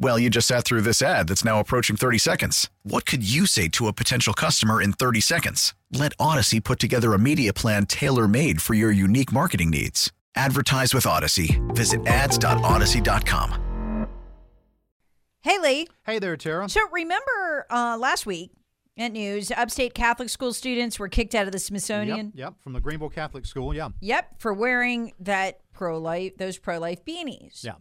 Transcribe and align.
Well, 0.00 0.18
you 0.18 0.30
just 0.30 0.46
sat 0.46 0.64
through 0.64 0.82
this 0.82 1.02
ad 1.02 1.28
that's 1.28 1.44
now 1.44 1.58
approaching 1.58 1.96
30 1.96 2.18
seconds. 2.18 2.70
What 2.84 3.04
could 3.04 3.28
you 3.28 3.46
say 3.46 3.66
to 3.68 3.88
a 3.88 3.92
potential 3.92 4.32
customer 4.32 4.80
in 4.80 4.92
30 4.92 5.20
seconds? 5.20 5.74
Let 5.92 6.16
Audacy 6.18 6.62
put 6.62 6.78
together 6.78 7.14
a 7.14 7.18
media 7.18 7.52
plan 7.52 7.86
tailor 7.86 8.28
made 8.28 8.62
for 8.62 8.74
your 8.74 8.92
unique 8.92 9.32
marketing 9.32 9.70
needs. 9.70 10.12
Advertise 10.36 10.94
with 10.94 11.04
Audacy. 11.04 11.58
Visit 11.74 12.06
ads.audacy.com. 12.06 14.06
Hey, 15.40 15.58
Lee. 15.58 15.88
Hey 16.04 16.18
there, 16.18 16.36
Tara. 16.36 16.68
So 16.68 16.80
remember 16.92 17.66
uh, 17.70 17.96
last 17.98 18.24
week 18.24 18.52
at 18.96 19.12
news, 19.12 19.50
upstate 19.50 19.94
Catholic 19.94 20.28
school 20.28 20.52
students 20.52 20.98
were 20.98 21.08
kicked 21.08 21.34
out 21.34 21.46
of 21.46 21.52
the 21.52 21.58
Smithsonian. 21.58 22.32
Yep, 22.34 22.36
yep, 22.36 22.54
from 22.60 22.72
the 22.72 22.80
Greenville 22.80 23.08
Catholic 23.08 23.46
School. 23.46 23.74
Yeah. 23.74 23.88
Yep, 24.00 24.40
for 24.40 24.52
wearing 24.52 25.12
that 25.20 25.60
pro 25.72 25.98
life, 25.98 26.36
those 26.36 26.58
pro 26.58 26.78
life 26.78 27.04
beanies. 27.04 27.64
Yeah. 27.64 27.74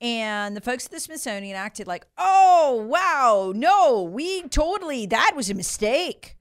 And 0.00 0.56
the 0.56 0.60
folks 0.60 0.86
at 0.86 0.92
the 0.92 1.00
Smithsonian 1.00 1.56
acted 1.56 1.88
like, 1.88 2.06
"Oh, 2.16 2.86
wow, 2.88 3.52
no, 3.54 4.02
we 4.02 4.42
totally 4.42 5.06
that 5.06 5.32
was 5.34 5.50
a 5.50 5.54
mistake. 5.54 6.36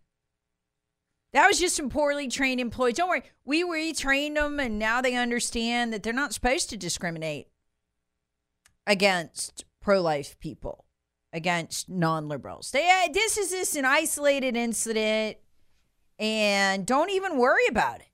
That 1.33 1.47
was 1.47 1.59
just 1.59 1.75
some 1.75 1.89
poorly 1.89 2.27
trained 2.27 2.61
employees. 2.61 2.95
Don't 2.95 3.09
worry, 3.09 3.23
we 3.45 3.63
retrained 3.63 4.35
them, 4.35 4.59
and 4.59 4.77
now 4.77 5.01
they 5.01 5.15
understand 5.15 5.91
that 5.91 6.03
they're 6.03 6.13
not 6.13 6.33
supposed 6.33 6.69
to 6.69 6.77
discriminate 6.77 7.47
against 8.85 9.65
pro-life 9.81 10.37
people, 10.39 10.85
against 11.33 11.89
non-liberals. 11.89 12.71
They, 12.71 12.89
uh, 12.89 13.11
this 13.11 13.37
is 13.37 13.49
just 13.49 13.75
an 13.75 13.85
isolated 13.85 14.55
incident, 14.55 15.37
and 16.19 16.85
don't 16.85 17.09
even 17.09 17.37
worry 17.37 17.65
about 17.67 18.01
it. 18.01 18.09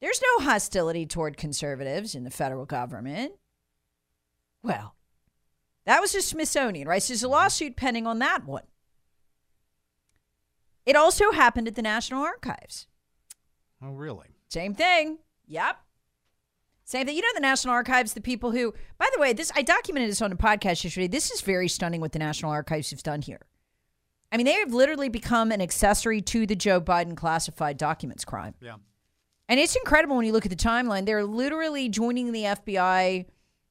There's 0.00 0.20
no 0.36 0.44
hostility 0.44 1.06
toward 1.06 1.36
conservatives 1.38 2.14
in 2.14 2.24
the 2.24 2.30
federal 2.30 2.66
government." 2.66 3.32
Well, 4.62 4.94
that 5.86 6.00
was 6.00 6.12
the 6.12 6.22
Smithsonian, 6.22 6.86
right? 6.86 7.02
So 7.02 7.12
there's 7.12 7.22
a 7.22 7.26
mm-hmm. 7.26 7.32
lawsuit 7.32 7.76
pending 7.76 8.06
on 8.06 8.18
that 8.20 8.44
one. 8.46 8.64
It 10.84 10.96
also 10.96 11.30
happened 11.30 11.68
at 11.68 11.74
the 11.74 11.82
National 11.82 12.24
Archives. 12.24 12.86
Oh, 13.82 13.92
really? 13.92 14.28
Same 14.48 14.74
thing. 14.74 15.18
Yep. 15.46 15.76
Same 16.84 17.06
thing. 17.06 17.16
You 17.16 17.22
know, 17.22 17.28
the 17.34 17.40
National 17.40 17.74
Archives, 17.74 18.14
the 18.14 18.20
people 18.20 18.50
who, 18.50 18.74
by 18.98 19.08
the 19.14 19.20
way, 19.20 19.32
this 19.32 19.52
I 19.54 19.62
documented 19.62 20.10
this 20.10 20.22
on 20.22 20.32
a 20.32 20.36
podcast 20.36 20.84
yesterday. 20.84 21.08
This 21.08 21.30
is 21.30 21.40
very 21.40 21.68
stunning 21.68 22.00
what 22.00 22.12
the 22.12 22.18
National 22.18 22.50
Archives 22.50 22.90
have 22.90 23.02
done 23.02 23.22
here. 23.22 23.40
I 24.30 24.36
mean, 24.36 24.46
they 24.46 24.54
have 24.54 24.72
literally 24.72 25.08
become 25.08 25.52
an 25.52 25.60
accessory 25.60 26.22
to 26.22 26.46
the 26.46 26.56
Joe 26.56 26.80
Biden 26.80 27.16
classified 27.16 27.76
documents 27.76 28.24
crime. 28.24 28.54
Yeah. 28.60 28.76
And 29.48 29.60
it's 29.60 29.76
incredible 29.76 30.16
when 30.16 30.24
you 30.24 30.32
look 30.32 30.46
at 30.46 30.50
the 30.50 30.56
timeline. 30.56 31.04
They're 31.04 31.24
literally 31.24 31.88
joining 31.88 32.32
the 32.32 32.44
FBI 32.44 33.26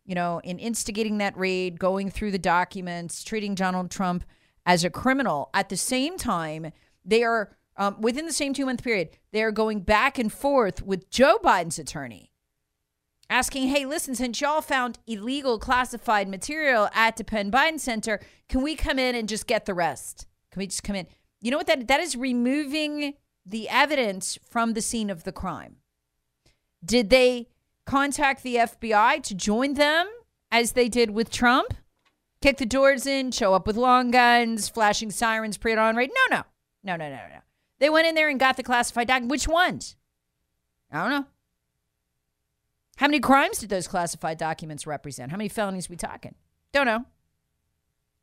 you 0.05 0.15
know, 0.15 0.41
in 0.43 0.59
instigating 0.59 1.17
that 1.19 1.37
raid, 1.37 1.79
going 1.79 2.09
through 2.09 2.31
the 2.31 2.39
documents, 2.39 3.23
treating 3.23 3.55
Donald 3.55 3.91
Trump 3.91 4.23
as 4.65 4.83
a 4.83 4.89
criminal. 4.89 5.49
At 5.53 5.69
the 5.69 5.77
same 5.77 6.17
time, 6.17 6.71
they 7.05 7.23
are 7.23 7.55
um, 7.77 8.01
within 8.01 8.25
the 8.25 8.33
same 8.33 8.53
two 8.53 8.65
month 8.65 8.83
period, 8.83 9.09
they 9.31 9.41
are 9.43 9.51
going 9.51 9.81
back 9.81 10.19
and 10.19 10.31
forth 10.31 10.83
with 10.83 11.09
Joe 11.09 11.39
Biden's 11.43 11.79
attorney, 11.79 12.31
asking, 13.29 13.69
"Hey, 13.69 13.85
listen, 13.85 14.13
since 14.13 14.41
y'all 14.41 14.61
found 14.61 14.99
illegal 15.07 15.57
classified 15.57 16.27
material 16.27 16.89
at 16.93 17.17
the 17.17 17.23
Penn 17.23 17.49
Biden 17.49 17.79
Center, 17.79 18.19
can 18.49 18.61
we 18.61 18.75
come 18.75 18.99
in 18.99 19.15
and 19.15 19.29
just 19.29 19.47
get 19.47 19.65
the 19.65 19.73
rest? 19.73 20.27
Can 20.51 20.59
we 20.59 20.67
just 20.67 20.83
come 20.83 20.95
in?" 20.95 21.07
You 21.39 21.51
know 21.51 21.57
what 21.57 21.67
that 21.67 21.87
that 21.87 22.01
is 22.01 22.15
removing 22.15 23.15
the 23.45 23.69
evidence 23.69 24.37
from 24.47 24.73
the 24.73 24.81
scene 24.81 25.09
of 25.09 25.23
the 25.23 25.31
crime. 25.31 25.77
Did 26.83 27.09
they 27.09 27.47
contact 27.91 28.41
the 28.41 28.55
FBI 28.55 29.21
to 29.21 29.35
join 29.35 29.73
them 29.73 30.07
as 30.49 30.71
they 30.71 30.87
did 30.87 31.09
with 31.09 31.29
Trump? 31.29 31.73
Kick 32.41 32.57
the 32.57 32.65
doors 32.65 33.05
in, 33.05 33.31
show 33.31 33.53
up 33.53 33.67
with 33.67 33.75
long 33.75 34.11
guns, 34.11 34.69
flashing 34.69 35.11
sirens, 35.11 35.57
pre 35.57 35.75
on 35.75 35.97
raid? 35.97 36.09
No, 36.09 36.37
no. 36.37 36.43
No, 36.85 36.95
no, 36.95 37.09
no, 37.09 37.15
no. 37.15 37.39
They 37.79 37.89
went 37.89 38.07
in 38.07 38.15
there 38.15 38.29
and 38.29 38.39
got 38.39 38.55
the 38.55 38.63
classified 38.63 39.07
document. 39.07 39.29
Which 39.29 39.45
ones? 39.45 39.97
I 40.89 41.01
don't 41.01 41.09
know. 41.09 41.25
How 42.95 43.07
many 43.07 43.19
crimes 43.19 43.59
did 43.59 43.69
those 43.69 43.89
classified 43.89 44.37
documents 44.37 44.87
represent? 44.87 45.31
How 45.31 45.37
many 45.37 45.49
felonies 45.49 45.89
we 45.89 45.97
talking? 45.97 46.35
Don't 46.71 46.85
know. 46.85 47.05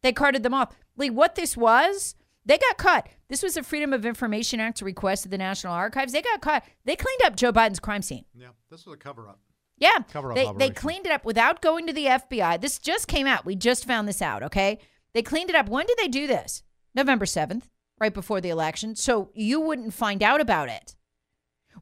They 0.03 0.13
carted 0.13 0.45
them 0.45 0.55
off. 0.55 0.75
Lee, 0.97 1.11
what 1.11 1.35
this 1.35 1.59
was, 1.59 2.15
they 2.47 2.57
got 2.57 2.79
caught. 2.79 3.09
This 3.29 3.43
was 3.43 3.59
a 3.59 3.63
Freedom 3.63 3.93
of 3.93 4.07
Information 4.07 4.61
Act 4.61 4.81
request 4.81 5.27
of 5.27 5.31
the 5.31 5.39
National 5.39 5.75
Archives. 5.75 6.13
They 6.15 6.23
got 6.23 6.41
caught. 6.41 6.65
They 6.87 6.97
cleaned 6.97 7.23
up 7.25 7.37
Joe 7.37 7.53
Biden's 7.53 7.81
crime 7.81 8.01
scene. 8.01 8.25
Yeah, 8.35 8.49
this 8.71 8.87
was 8.87 8.95
a 8.95 8.99
cover 8.99 9.29
up. 9.29 9.41
Yeah. 9.79 9.99
Cover-up 10.13 10.37
they, 10.37 10.69
they 10.69 10.75
cleaned 10.75 11.07
it 11.07 11.13
up 11.13 11.25
without 11.25 11.63
going 11.63 11.87
to 11.87 11.93
the 11.93 12.07
FBI. 12.07 12.61
This 12.61 12.79
just 12.79 13.09
came 13.09 13.27
out. 13.27 13.45
We 13.45 13.55
just 13.55 13.85
found 13.85 14.09
this 14.09 14.23
out, 14.23 14.43
okay? 14.43 14.79
They 15.15 15.23
cleaned 15.23 15.51
it 15.51 15.57
up. 15.57 15.69
When 15.69 15.87
did 15.87 15.99
they 15.99 16.09
do 16.09 16.27
this? 16.27 16.63
November 16.95 17.25
7th, 17.25 17.65
right 18.01 18.13
before 18.13 18.41
the 18.41 18.51
election. 18.51 18.97
So 18.97 19.31
you 19.35 19.61
wouldn't 19.61 19.95
find 19.95 20.23
out 20.23 20.41
about 20.41 20.69
it. 20.69 20.97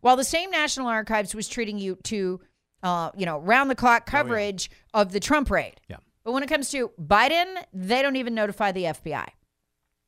While 0.00 0.16
the 0.16 0.24
same 0.24 0.50
National 0.50 0.88
Archives 0.88 1.34
was 1.34 1.48
treating 1.48 1.78
you 1.78 1.96
to, 2.04 2.40
uh, 2.82 3.10
you 3.16 3.26
know, 3.26 3.38
round 3.38 3.70
the 3.70 3.74
clock 3.74 4.06
coverage 4.06 4.70
of 4.92 5.12
the 5.12 5.20
Trump 5.20 5.50
raid. 5.50 5.80
Yeah. 5.88 5.96
But 6.24 6.32
when 6.32 6.42
it 6.42 6.48
comes 6.48 6.70
to 6.70 6.90
Biden, 7.00 7.56
they 7.72 8.02
don't 8.02 8.16
even 8.16 8.34
notify 8.34 8.72
the 8.72 8.84
FBI. 8.84 9.26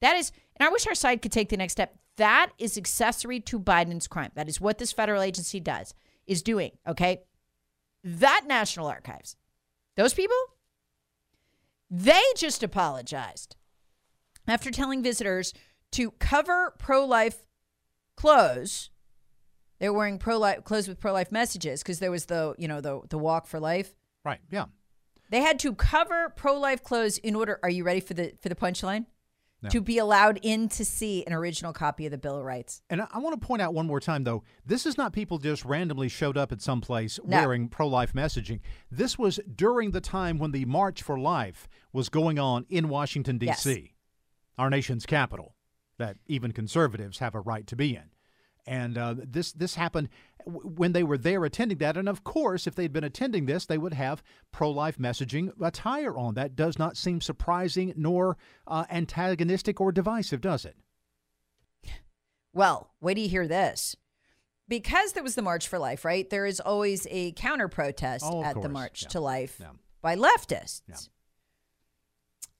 That 0.01 0.17
is, 0.17 0.33
and 0.57 0.67
I 0.69 0.71
wish 0.71 0.87
our 0.87 0.95
side 0.95 1.23
could 1.23 1.33
take 1.33 1.49
the 1.49 1.57
next 1.57 1.73
step. 1.73 1.97
That 2.17 2.51
is 2.59 2.77
accessory 2.77 3.41
to 3.41 3.59
Biden's 3.59 4.09
crime. 4.09 4.33
That 4.35 4.49
is 4.49 4.61
what 4.61 4.79
this 4.79 4.93
federal 4.93 5.23
agency 5.23 5.61
does, 5.61 5.95
is 6.27 6.43
doing, 6.43 6.73
okay? 6.87 7.23
That 8.05 8.45
National 8.47 8.87
Archives, 8.87 9.37
those 9.97 10.15
people, 10.15 10.37
they 11.91 12.23
just 12.37 12.63
apologized 12.63 13.57
after 14.47 14.71
telling 14.71 15.03
visitors 15.03 15.53
to 15.93 16.11
cover 16.13 16.75
pro 16.79 17.05
life 17.05 17.45
clothes. 18.17 18.91
They 19.79 19.89
were 19.89 19.97
wearing 19.97 20.19
pro 20.19 20.39
life 20.39 20.65
clothes 20.65 20.89
with 20.89 21.01
pro 21.01 21.13
life 21.13 21.33
messages 21.33 21.83
because 21.83 21.99
there 21.99 22.11
was 22.11 22.27
the, 22.27 22.55
you 22.59 22.69
know, 22.69 22.81
the 22.81 23.01
the 23.09 23.19
walk 23.19 23.47
for 23.47 23.61
life. 23.61 23.95
Right. 24.25 24.41
Yeah. 24.51 24.67
They 25.31 25.41
had 25.41 25.59
to 25.61 25.75
cover 25.75 26.33
pro 26.35 26.59
life 26.59 26.83
clothes 26.83 27.19
in 27.19 27.35
order. 27.35 27.59
Are 27.63 27.71
you 27.71 27.85
ready 27.85 28.01
for 28.01 28.15
the 28.15 28.33
for 28.41 28.49
the 28.49 28.55
punchline? 28.55 29.07
No. 29.61 29.71
To 29.71 29.81
be 29.81 29.99
allowed 29.99 30.39
in 30.43 30.69
to 30.69 30.85
see 30.85 31.25
an 31.27 31.33
original 31.33 31.73
copy 31.73 32.07
of 32.07 32.13
the 32.13 32.19
Bill 32.19 32.37
of 32.39 32.45
Rights. 32.45 32.81
And 32.89 33.03
I, 33.03 33.09
I 33.15 33.19
want 33.19 33.41
to 33.41 33.45
point 33.45 33.61
out 33.61 33.75
one 33.75 33.89
more 33.89 33.99
time, 33.99 34.23
though, 34.23 34.45
this 34.65 34.87
is 34.87 34.97
not 34.97 35.13
people 35.13 35.39
just 35.39 35.65
randomly 35.65 36.09
showed 36.09 36.37
up 36.37 36.53
at 36.53 36.63
some 36.63 36.81
place 36.81 37.19
No. 37.25 37.39
wearing 37.39 37.69
pro 37.69 37.89
life 37.89 38.13
messaging. 38.13 38.61
This 38.89 39.19
was 39.19 39.41
during 39.57 39.91
the 39.91 40.01
time 40.01 40.39
when 40.39 40.53
the 40.53 40.65
March 40.65 41.03
for 41.03 41.19
Life 41.19 41.67
was 41.93 42.09
going 42.09 42.39
on 42.39 42.67
in 42.69 42.89
Washington, 42.89 43.37
D.C., 43.39 43.71
Yes. 43.71 43.89
our 44.57 44.71
nation's 44.71 45.07
capital, 45.07 45.57
that 45.99 46.19
even 46.29 46.53
conservatives 46.53 47.19
have 47.19 47.35
a 47.35 47.41
right 47.41 47.67
to 47.67 47.75
be 47.75 47.97
in. 47.97 48.11
And 48.65 48.97
uh, 48.97 49.15
this 49.17 49.51
this 49.53 49.75
happened 49.75 50.09
when 50.47 50.93
they 50.93 51.03
were 51.03 51.19
there 51.19 51.45
attending 51.45 51.79
that. 51.79 51.97
And 51.97 52.09
of 52.09 52.25
course, 52.25 52.67
if 52.67 52.75
they'd 52.75 52.93
been 52.93 53.05
attending 53.05 53.47
this, 53.47 53.67
they 53.67 53.79
would 53.79 53.95
have 53.95 54.23
pro 54.53 54.71
life 54.71 54.99
messaging 54.99 55.51
attire 55.61 56.17
on. 56.17 56.35
That 56.35 56.57
does 56.57 56.79
not 56.79 56.97
seem 56.97 57.21
surprising 57.21 57.93
nor 57.97 58.37
uh, 58.67 58.85
antagonistic 58.91 59.81
or 59.81 59.93
divisive, 59.93 60.41
does 60.41 60.65
it? 60.65 60.77
Well, 62.53 62.91
wait 63.01 63.15
till 63.15 63.25
you 63.25 63.31
hear 63.31 63.49
this. 63.49 63.95
Because 64.69 65.13
there 65.13 65.23
was 65.23 65.35
the 65.35 65.43
March 65.43 65.67
for 65.69 65.79
Life, 65.79 66.05
right? 66.05 66.29
There 66.29 66.45
is 66.45 66.61
always 66.61 67.07
a 67.11 67.33
counter 67.33 67.69
protest 67.69 68.25
Oh, 68.27 68.43
at 68.45 68.61
the. 68.61 68.69
March 68.69 69.03
Yeah. 69.03 69.09
to 69.09 69.21
Life 69.21 69.57
Yeah. 69.61 69.71
by 70.03 70.15
leftists. 70.17 71.09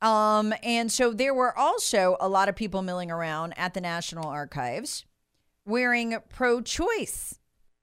Um, 0.01 0.55
and 0.63 0.91
so 0.93 1.13
there 1.13 1.35
were 1.35 1.57
also 1.59 2.17
a 2.21 2.29
lot 2.29 2.49
of 2.49 2.55
people 2.57 2.83
milling 2.83 3.11
around 3.11 3.53
at 3.59 3.75
the 3.75 3.81
National 3.81 4.29
Archives 4.29 5.05
wearing 5.67 6.17
pro 6.31 6.61
choice 6.63 7.38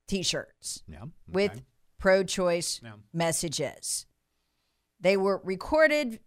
t 0.08 0.24
shirts 0.24 0.84
Yeah. 0.88 1.06
with 1.28 1.62
pro 1.98 2.24
choice 2.24 2.80
Yeah. 2.84 2.94
messages. 3.14 4.06
They 5.00 5.18
were 5.18 5.42
recorded, 5.44 6.20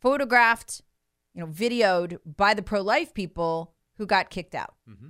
photographed, 0.00 0.82
you 1.34 1.40
know, 1.42 1.46
videoed 1.50 2.18
by 2.24 2.54
the 2.54 2.62
pro 2.62 2.80
life 2.80 3.12
people 3.14 3.74
who 3.96 4.06
got 4.06 4.30
kicked 4.30 4.54
out. 4.54 4.74
Mm-hmm. 4.88 5.08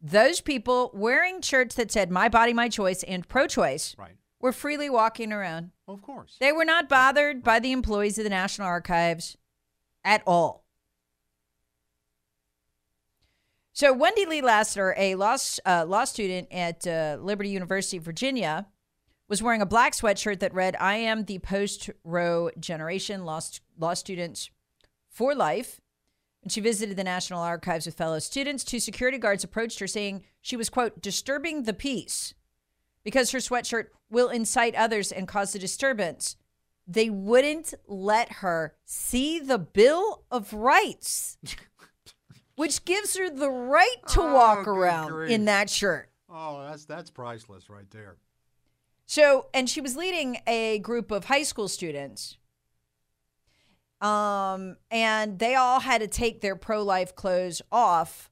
Those 0.00 0.40
people 0.40 0.90
wearing 0.94 1.40
shirts 1.40 1.74
that 1.76 1.90
said 1.90 2.10
"My 2.10 2.28
Body, 2.28 2.52
My 2.52 2.68
Choice" 2.68 3.02
and 3.04 3.26
pro-choice 3.26 3.96
Right. 3.96 4.16
were 4.40 4.52
freely 4.52 4.90
walking 4.90 5.32
around. 5.32 5.72
Of 5.88 6.02
course. 6.02 6.36
They 6.40 6.52
were 6.52 6.64
not 6.64 6.88
bothered 6.88 7.42
by 7.42 7.58
the 7.60 7.72
employees 7.72 8.18
of 8.18 8.24
the 8.24 8.30
National 8.30 8.66
Archives 8.68 9.36
at 10.04 10.22
all. 10.26 10.63
So, 13.76 13.92
Wendy 13.92 14.24
Lee 14.24 14.40
Lassiter, 14.40 14.94
a 14.96 15.16
law, 15.16 15.36
uh, 15.66 15.84
law 15.84 16.04
student 16.04 16.46
at 16.52 16.86
uh, 16.86 17.18
Liberty 17.20 17.48
University, 17.48 17.98
Virginia, 17.98 18.68
was 19.28 19.42
wearing 19.42 19.60
a 19.60 19.66
black 19.66 19.94
sweatshirt 19.94 20.38
that 20.38 20.54
read, 20.54 20.76
I 20.78 20.94
am 20.94 21.24
the 21.24 21.40
post 21.40 21.90
Roe 22.04 22.52
generation, 22.60 23.24
law, 23.24 23.40
law 23.76 23.94
students 23.94 24.48
for 25.10 25.34
life. 25.34 25.80
And 26.44 26.52
she 26.52 26.60
visited 26.60 26.96
the 26.96 27.02
National 27.02 27.40
Archives 27.40 27.86
with 27.86 27.96
fellow 27.96 28.20
students. 28.20 28.62
Two 28.62 28.78
security 28.78 29.18
guards 29.18 29.42
approached 29.42 29.80
her 29.80 29.88
saying 29.88 30.22
she 30.40 30.56
was, 30.56 30.70
quote, 30.70 31.02
disturbing 31.02 31.64
the 31.64 31.74
peace 31.74 32.32
because 33.02 33.32
her 33.32 33.40
sweatshirt 33.40 33.86
will 34.08 34.28
incite 34.28 34.76
others 34.76 35.10
and 35.10 35.26
cause 35.26 35.52
a 35.56 35.58
disturbance. 35.58 36.36
They 36.86 37.10
wouldn't 37.10 37.74
let 37.88 38.34
her 38.34 38.76
see 38.84 39.40
the 39.40 39.58
Bill 39.58 40.22
of 40.30 40.52
Rights, 40.52 41.38
which 42.56 42.84
gives 42.84 43.16
her 43.16 43.30
the 43.30 43.50
right 43.50 43.96
to 44.08 44.20
walk 44.20 44.66
around 44.66 45.30
in 45.30 45.46
that 45.46 45.70
shirt. 45.70 46.10
Oh, 46.28 46.64
that's 46.66 46.84
that's 46.84 47.10
priceless 47.10 47.68
right 47.70 47.90
there. 47.90 48.16
So, 49.06 49.46
and 49.52 49.68
she 49.68 49.80
was 49.80 49.96
leading 49.96 50.38
a 50.46 50.78
group 50.78 51.10
of 51.10 51.26
high 51.26 51.42
school 51.42 51.68
students. 51.68 52.38
Um, 54.00 54.76
and 54.90 55.38
they 55.38 55.54
all 55.54 55.80
had 55.80 56.00
to 56.00 56.08
take 56.08 56.40
their 56.40 56.56
pro 56.56 56.82
life 56.82 57.14
clothes 57.14 57.62
off 57.70 58.30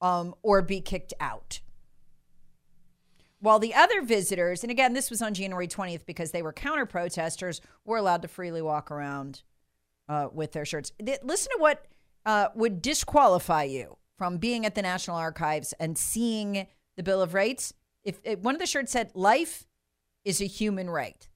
um, 0.00 0.34
or 0.42 0.62
be 0.62 0.80
kicked 0.80 1.14
out. 1.20 1.60
While 3.40 3.58
the 3.58 3.74
other 3.74 4.02
visitors, 4.02 4.62
and 4.62 4.70
again, 4.70 4.92
this 4.94 5.10
was 5.10 5.20
on 5.20 5.34
January 5.34 5.68
20th 5.68 6.06
because 6.06 6.30
they 6.30 6.42
were 6.42 6.52
counter 6.52 6.86
protesters, 6.86 7.60
were 7.84 7.98
allowed 7.98 8.22
to 8.22 8.28
freely 8.28 8.62
walk 8.62 8.90
around 8.90 9.42
uh, 10.08 10.28
with 10.32 10.52
their 10.52 10.64
shirts. 10.64 10.92
Th- 11.04 11.18
Listen 11.22 11.50
to 11.52 11.58
what 11.60 11.86
uh, 12.26 12.48
would 12.54 12.82
disqualify 12.82 13.64
you 13.64 13.96
from 14.16 14.38
being 14.38 14.64
at 14.64 14.74
the 14.74 14.82
National 14.82 15.16
Archives 15.16 15.74
and 15.78 15.98
seeing 15.98 16.66
the 16.96 17.02
Bill 17.02 17.20
of 17.20 17.34
Rights. 17.34 17.74
If, 18.02 18.20
if 18.24 18.38
one 18.40 18.54
of 18.54 18.60
the 18.60 18.66
shirts 18.66 18.92
said, 18.92 19.10
Life 19.14 19.66
is 20.24 20.40
a 20.40 20.46
human 20.46 20.88
right. 20.88 21.28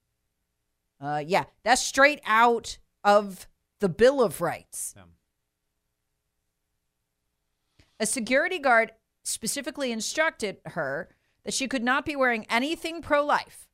Uh, 1.01 1.23
yeah, 1.25 1.45
that's 1.63 1.81
straight 1.81 2.21
out 2.25 2.77
of 3.03 3.47
the 3.79 3.89
Bill 3.89 4.21
of 4.21 4.41
Rights. 4.41 4.93
Yeah. 4.95 5.03
A 7.99 8.05
security 8.05 8.59
guard 8.59 8.93
specifically 9.23 9.91
instructed 9.91 10.57
her 10.65 11.09
that 11.43 11.53
she 11.53 11.67
could 11.67 11.83
not 11.83 12.05
be 12.05 12.15
wearing 12.15 12.45
anything 12.49 13.01
pro 13.01 13.23
life. 13.25 13.67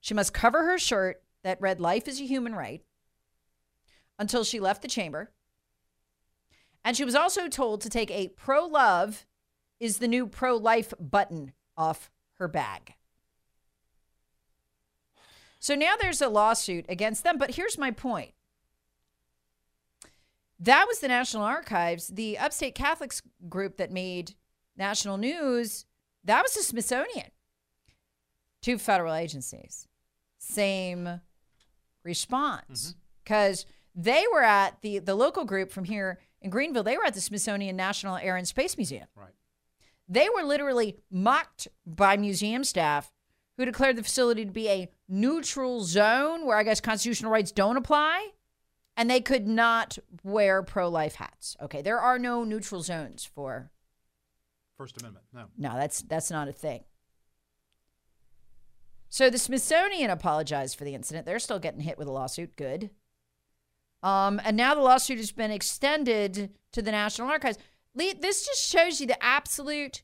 She 0.00 0.14
must 0.14 0.34
cover 0.34 0.64
her 0.64 0.78
shirt 0.78 1.22
that 1.42 1.60
read 1.60 1.80
Life 1.80 2.06
is 2.06 2.20
a 2.20 2.24
Human 2.24 2.54
Right 2.54 2.82
until 4.18 4.44
she 4.44 4.60
left 4.60 4.82
the 4.82 4.88
chamber. 4.88 5.30
And 6.84 6.96
she 6.96 7.04
was 7.04 7.14
also 7.14 7.48
told 7.48 7.80
to 7.80 7.88
take 7.88 8.10
a 8.10 8.28
pro 8.28 8.66
love 8.66 9.26
is 9.80 9.98
the 9.98 10.08
new 10.08 10.26
pro 10.26 10.56
life 10.56 10.92
button 11.00 11.52
off 11.76 12.10
her 12.34 12.48
bag. 12.48 12.94
So 15.58 15.74
now 15.74 15.94
there's 15.98 16.20
a 16.20 16.28
lawsuit 16.28 16.84
against 16.88 17.24
them. 17.24 17.38
But 17.38 17.54
here's 17.54 17.78
my 17.78 17.90
point 17.90 18.32
that 20.60 20.86
was 20.86 21.00
the 21.00 21.08
National 21.08 21.42
Archives, 21.42 22.08
the 22.08 22.38
upstate 22.38 22.74
Catholics 22.74 23.22
group 23.48 23.78
that 23.78 23.90
made 23.90 24.34
national 24.76 25.16
news. 25.16 25.86
That 26.22 26.42
was 26.42 26.54
the 26.54 26.62
Smithsonian. 26.62 27.30
Two 28.62 28.78
federal 28.78 29.14
agencies. 29.14 29.88
Same 30.38 31.20
response. 32.02 32.88
Mm-hmm. 32.88 32.98
Because 33.24 33.66
they 33.94 34.24
were 34.32 34.42
at 34.42 34.80
the, 34.82 34.98
the 34.98 35.14
local 35.14 35.44
group 35.44 35.70
from 35.70 35.84
here 35.84 36.18
in 36.44 36.50
Greenville, 36.50 36.82
they 36.82 36.98
were 36.98 37.06
at 37.06 37.14
the 37.14 37.20
Smithsonian 37.20 37.74
National 37.74 38.16
Air 38.16 38.36
and 38.36 38.46
Space 38.46 38.76
Museum. 38.76 39.06
Right. 39.16 39.32
They 40.06 40.28
were 40.28 40.44
literally 40.44 40.98
mocked 41.10 41.66
by 41.86 42.18
museum 42.18 42.64
staff 42.64 43.10
who 43.56 43.64
declared 43.64 43.96
the 43.96 44.02
facility 44.02 44.44
to 44.44 44.52
be 44.52 44.68
a 44.68 44.90
neutral 45.08 45.80
zone 45.80 46.44
where 46.44 46.58
I 46.58 46.62
guess 46.62 46.80
constitutional 46.80 47.32
rights 47.32 47.50
don't 47.50 47.78
apply. 47.78 48.28
And 48.96 49.10
they 49.10 49.20
could 49.20 49.48
not 49.48 49.98
wear 50.22 50.62
pro 50.62 50.88
life 50.88 51.16
hats. 51.16 51.56
Okay, 51.60 51.82
there 51.82 51.98
are 51.98 52.16
no 52.16 52.44
neutral 52.44 52.80
zones 52.80 53.24
for 53.24 53.72
First 54.76 55.00
Amendment. 55.00 55.24
No. 55.32 55.46
no, 55.58 55.74
that's 55.74 56.02
that's 56.02 56.30
not 56.30 56.46
a 56.46 56.52
thing. 56.52 56.84
So 59.08 59.30
the 59.30 59.38
Smithsonian 59.38 60.10
apologized 60.10 60.76
for 60.76 60.84
the 60.84 60.94
incident. 60.94 61.26
They're 61.26 61.40
still 61.40 61.58
getting 61.58 61.80
hit 61.80 61.98
with 61.98 62.06
a 62.06 62.12
lawsuit. 62.12 62.54
Good. 62.56 62.90
Um, 64.04 64.38
and 64.44 64.54
now 64.54 64.74
the 64.74 64.82
lawsuit 64.82 65.16
has 65.16 65.32
been 65.32 65.50
extended 65.50 66.50
to 66.72 66.82
the 66.82 66.92
National 66.92 67.28
Archives. 67.28 67.56
Lee, 67.94 68.12
this 68.12 68.44
just 68.44 68.62
shows 68.62 69.00
you 69.00 69.06
the 69.06 69.24
absolute, 69.24 70.02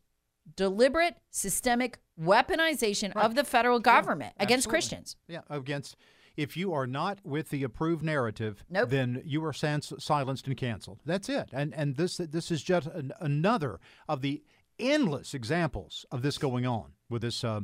deliberate, 0.56 1.16
systemic 1.30 1.98
weaponization 2.18 3.12
of 3.14 3.34
the 3.34 3.44
federal 3.44 3.78
government 3.78 4.32
against 4.38 4.66
Absolutely. 4.66 4.70
Christians. 4.70 5.16
Yeah, 5.28 5.40
against. 5.50 5.96
If 6.36 6.56
you 6.56 6.72
are 6.72 6.86
not 6.86 7.18
with 7.24 7.50
the 7.50 7.62
approved 7.62 8.02
narrative, 8.02 8.64
Nope. 8.70 8.88
then 8.88 9.20
you 9.26 9.44
are 9.44 9.52
sans- 9.52 9.92
silenced 9.98 10.46
and 10.46 10.56
canceled. 10.56 11.00
That's 11.04 11.28
it. 11.28 11.50
And 11.52 11.74
and 11.74 11.96
this 11.96 12.16
this 12.16 12.50
is 12.50 12.62
just 12.62 12.86
an, 12.86 13.12
another 13.20 13.80
of 14.08 14.22
the 14.22 14.42
endless 14.78 15.34
examples 15.34 16.06
of 16.10 16.22
this 16.22 16.38
going 16.38 16.64
on 16.64 16.92
with 17.10 17.20
this 17.20 17.44
uh, 17.44 17.60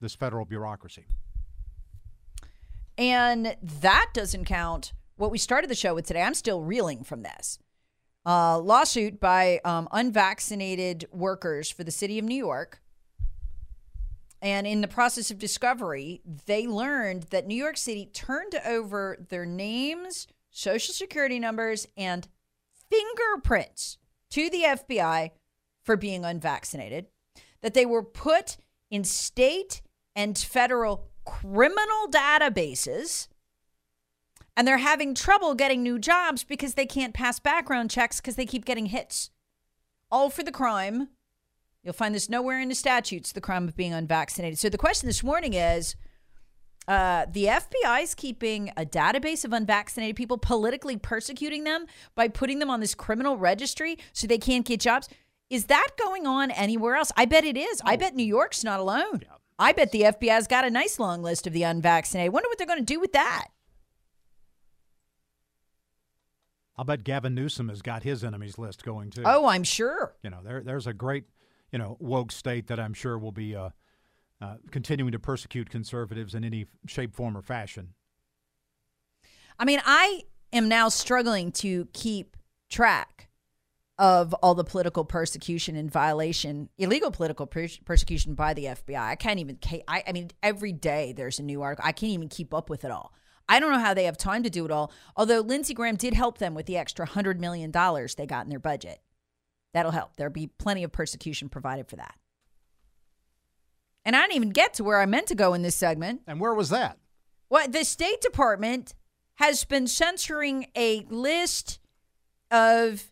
this 0.00 0.14
federal 0.14 0.44
bureaucracy. 0.44 1.06
And 2.96 3.56
that 3.80 4.10
doesn't 4.12 4.44
count 4.44 4.92
what 5.20 5.30
we 5.30 5.38
started 5.38 5.68
the 5.68 5.74
show 5.74 5.94
with 5.94 6.06
today. 6.06 6.22
I'm 6.22 6.34
still 6.34 6.62
reeling 6.62 7.04
from 7.04 7.22
this. 7.22 7.58
Uh, 8.24 8.58
lawsuit 8.58 9.20
by 9.20 9.60
um, 9.64 9.88
unvaccinated 9.92 11.06
workers 11.12 11.70
for 11.70 11.84
the 11.84 11.90
city 11.90 12.18
of 12.18 12.24
New 12.24 12.36
York. 12.36 12.80
And 14.42 14.66
in 14.66 14.80
the 14.80 14.88
process 14.88 15.30
of 15.30 15.38
discovery, 15.38 16.22
they 16.46 16.66
learned 16.66 17.24
that 17.24 17.46
New 17.46 17.54
York 17.54 17.76
City 17.76 18.06
turned 18.06 18.54
over 18.64 19.18
their 19.28 19.44
names, 19.44 20.26
social 20.50 20.94
security 20.94 21.38
numbers, 21.38 21.86
and 21.96 22.26
fingerprints 22.90 23.98
to 24.30 24.48
the 24.48 24.62
FBI 24.62 25.30
for 25.82 25.96
being 25.96 26.24
unvaccinated, 26.24 27.06
that 27.60 27.74
they 27.74 27.84
were 27.84 28.02
put 28.02 28.56
in 28.90 29.04
state 29.04 29.82
and 30.16 30.36
federal 30.38 31.08
criminal 31.26 32.08
databases, 32.10 33.28
and 34.60 34.68
they're 34.68 34.76
having 34.76 35.14
trouble 35.14 35.54
getting 35.54 35.82
new 35.82 35.98
jobs 35.98 36.44
because 36.44 36.74
they 36.74 36.84
can't 36.84 37.14
pass 37.14 37.40
background 37.40 37.90
checks 37.90 38.20
because 38.20 38.36
they 38.36 38.44
keep 38.44 38.66
getting 38.66 38.84
hits. 38.84 39.30
All 40.10 40.28
for 40.28 40.42
the 40.42 40.52
crime. 40.52 41.08
You'll 41.82 41.94
find 41.94 42.14
this 42.14 42.28
nowhere 42.28 42.60
in 42.60 42.68
the 42.68 42.74
statutes, 42.74 43.32
the 43.32 43.40
crime 43.40 43.66
of 43.66 43.74
being 43.74 43.94
unvaccinated. 43.94 44.58
So 44.58 44.68
the 44.68 44.76
question 44.76 45.06
this 45.06 45.24
morning 45.24 45.54
is 45.54 45.96
uh, 46.86 47.24
the 47.32 47.46
FBI 47.46 48.02
is 48.02 48.14
keeping 48.14 48.70
a 48.76 48.84
database 48.84 49.46
of 49.46 49.54
unvaccinated 49.54 50.14
people, 50.14 50.36
politically 50.36 50.98
persecuting 50.98 51.64
them 51.64 51.86
by 52.14 52.28
putting 52.28 52.58
them 52.58 52.68
on 52.68 52.80
this 52.80 52.94
criminal 52.94 53.38
registry 53.38 53.96
so 54.12 54.26
they 54.26 54.36
can't 54.36 54.66
get 54.66 54.80
jobs. 54.80 55.08
Is 55.48 55.64
that 55.68 55.88
going 55.98 56.26
on 56.26 56.50
anywhere 56.50 56.96
else? 56.96 57.12
I 57.16 57.24
bet 57.24 57.46
it 57.46 57.56
is. 57.56 57.80
I 57.82 57.96
bet 57.96 58.14
New 58.14 58.24
York's 58.24 58.62
not 58.62 58.78
alone. 58.78 59.22
I 59.58 59.72
bet 59.72 59.90
the 59.90 60.02
FBI's 60.02 60.46
got 60.46 60.66
a 60.66 60.70
nice 60.70 60.98
long 60.98 61.22
list 61.22 61.46
of 61.46 61.54
the 61.54 61.62
unvaccinated. 61.62 62.34
Wonder 62.34 62.50
what 62.50 62.58
they're 62.58 62.66
going 62.66 62.78
to 62.78 62.84
do 62.84 63.00
with 63.00 63.14
that. 63.14 63.46
I'll 66.76 66.84
bet 66.84 67.04
Gavin 67.04 67.34
Newsom 67.34 67.68
has 67.68 67.82
got 67.82 68.02
his 68.02 68.24
enemies 68.24 68.58
list 68.58 68.84
going 68.84 69.10
too. 69.10 69.22
Oh, 69.24 69.46
I'm 69.46 69.64
sure. 69.64 70.14
you 70.22 70.30
know, 70.30 70.38
there 70.42 70.62
there's 70.62 70.86
a 70.86 70.92
great, 70.94 71.24
you 71.72 71.78
know, 71.78 71.96
woke 72.00 72.32
state 72.32 72.68
that 72.68 72.80
I'm 72.80 72.94
sure 72.94 73.18
will 73.18 73.32
be 73.32 73.54
uh, 73.54 73.70
uh, 74.40 74.54
continuing 74.70 75.12
to 75.12 75.18
persecute 75.18 75.68
conservatives 75.68 76.34
in 76.34 76.44
any 76.44 76.66
shape, 76.86 77.14
form, 77.14 77.36
or 77.36 77.42
fashion. 77.42 77.94
I 79.58 79.64
mean, 79.66 79.80
I 79.84 80.22
am 80.52 80.68
now 80.68 80.88
struggling 80.88 81.52
to 81.52 81.86
keep 81.92 82.36
track 82.70 83.28
of 83.98 84.32
all 84.34 84.54
the 84.54 84.64
political 84.64 85.04
persecution 85.04 85.76
and 85.76 85.92
violation, 85.92 86.70
illegal 86.78 87.10
political 87.10 87.46
per- 87.46 87.68
persecution 87.84 88.34
by 88.34 88.54
the 88.54 88.64
FBI. 88.64 88.98
I 88.98 89.14
can't 89.14 89.38
even. 89.38 89.58
I, 89.86 90.02
I 90.08 90.12
mean, 90.12 90.30
every 90.42 90.72
day 90.72 91.12
there's 91.12 91.38
a 91.38 91.42
new 91.42 91.60
article. 91.60 91.86
I 91.86 91.92
can't 91.92 92.12
even 92.12 92.28
keep 92.28 92.54
up 92.54 92.70
with 92.70 92.86
it 92.86 92.90
all. 92.90 93.12
I 93.50 93.58
don't 93.58 93.72
know 93.72 93.80
how 93.80 93.94
they 93.94 94.04
have 94.04 94.16
time 94.16 94.44
to 94.44 94.50
do 94.50 94.64
it 94.64 94.70
all. 94.70 94.92
Although 95.16 95.40
Lindsey 95.40 95.74
Graham 95.74 95.96
did 95.96 96.14
help 96.14 96.38
them 96.38 96.54
with 96.54 96.66
the 96.66 96.76
extra 96.76 97.04
hundred 97.04 97.40
million 97.40 97.72
dollars 97.72 98.14
they 98.14 98.24
got 98.24 98.46
in 98.46 98.50
their 98.50 98.60
budget. 98.60 99.00
That'll 99.74 99.90
help. 99.90 100.16
There'll 100.16 100.32
be 100.32 100.46
plenty 100.46 100.84
of 100.84 100.92
persecution 100.92 101.48
provided 101.48 101.88
for 101.88 101.96
that. 101.96 102.14
And 104.04 104.14
I 104.14 104.22
didn't 104.22 104.36
even 104.36 104.50
get 104.50 104.74
to 104.74 104.84
where 104.84 105.00
I 105.00 105.06
meant 105.06 105.26
to 105.26 105.34
go 105.34 105.52
in 105.52 105.62
this 105.62 105.74
segment. 105.74 106.22
And 106.28 106.40
where 106.40 106.54
was 106.54 106.70
that? 106.70 106.98
Well, 107.50 107.66
the 107.68 107.84
State 107.84 108.20
Department 108.20 108.94
has 109.34 109.64
been 109.64 109.88
censoring 109.88 110.68
a 110.76 111.04
list 111.10 111.80
of 112.52 113.10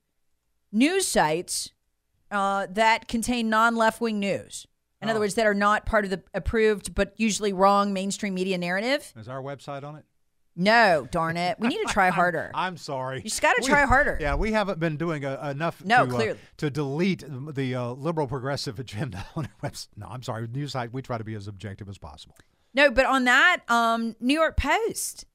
news 0.71 1.07
sites 1.07 1.73
uh, 2.31 2.69
that 2.71 3.09
contain 3.09 3.51
non 3.51 3.75
left 3.75 4.01
wing 4.01 4.21
news. 4.21 4.67
In 5.01 5.09
other 5.09 5.21
words, 5.21 5.35
that 5.35 5.47
are 5.47 5.55
not 5.55 5.87
part 5.87 6.05
of 6.05 6.11
the 6.11 6.23
approved 6.35 6.95
but 6.95 7.15
usually 7.17 7.53
wrong 7.53 7.93
mainstream 7.93 8.35
media 8.35 8.59
narrative. 8.59 9.13
Is 9.17 9.29
our 9.29 9.41
website 9.41 9.85
on 9.85 9.97
it? 9.97 10.05
No, 10.61 11.07
darn 11.13 11.37
it. 11.37 11.57
We 11.61 11.69
need 11.69 11.87
to 11.87 11.93
try 11.93 12.09
harder. 12.11 12.51
I'm 12.53 12.77
sorry. 12.77 13.19
You 13.19 13.23
just 13.31 13.41
gotta 13.41 13.63
try 13.63 13.87
harder. 13.87 14.19
Yeah, 14.21 14.35
we 14.35 14.51
haven't 14.51 14.81
been 14.81 14.97
doing 14.97 15.25
uh, 15.25 15.51
enough 15.55 15.85
No, 15.85 16.05
to, 16.05 16.13
uh, 16.13 16.15
clearly. 16.17 16.39
to 16.57 16.69
delete 16.69 17.23
the 17.55 17.77
uh, 17.77 17.91
liberal 17.93 18.27
progressive 18.27 18.81
agenda 18.81 19.25
on 19.37 19.47
our 19.63 19.71
website. 19.71 19.87
No, 19.97 20.09
I'm 20.11 20.25
sorry. 20.25 20.49
News 20.49 20.73
site, 20.73 20.93
we 20.93 21.01
try 21.01 21.17
to 21.17 21.23
be 21.25 21.35
as 21.35 21.47
objective 21.47 21.89
as 21.89 21.97
possible. 21.97 22.35
No, 22.75 22.91
but 22.91 23.07
on 23.07 23.25
that, 23.25 23.59
um, 23.69 24.17
New 24.19 24.35
York 24.35 24.57
Post, 24.57 25.27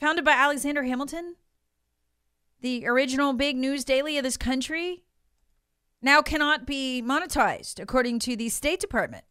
founded 0.00 0.24
by 0.24 0.32
Alexander 0.32 0.84
Hamilton, 0.84 1.34
the 2.60 2.86
original 2.86 3.32
big 3.32 3.56
news 3.56 3.84
daily 3.84 4.16
of 4.16 4.22
this 4.22 4.36
country, 4.36 5.02
now 6.00 6.22
cannot 6.22 6.64
be 6.64 7.02
monetized, 7.04 7.80
according 7.80 8.20
to 8.20 8.36
the 8.36 8.48
State 8.50 8.78
Department, 8.78 9.24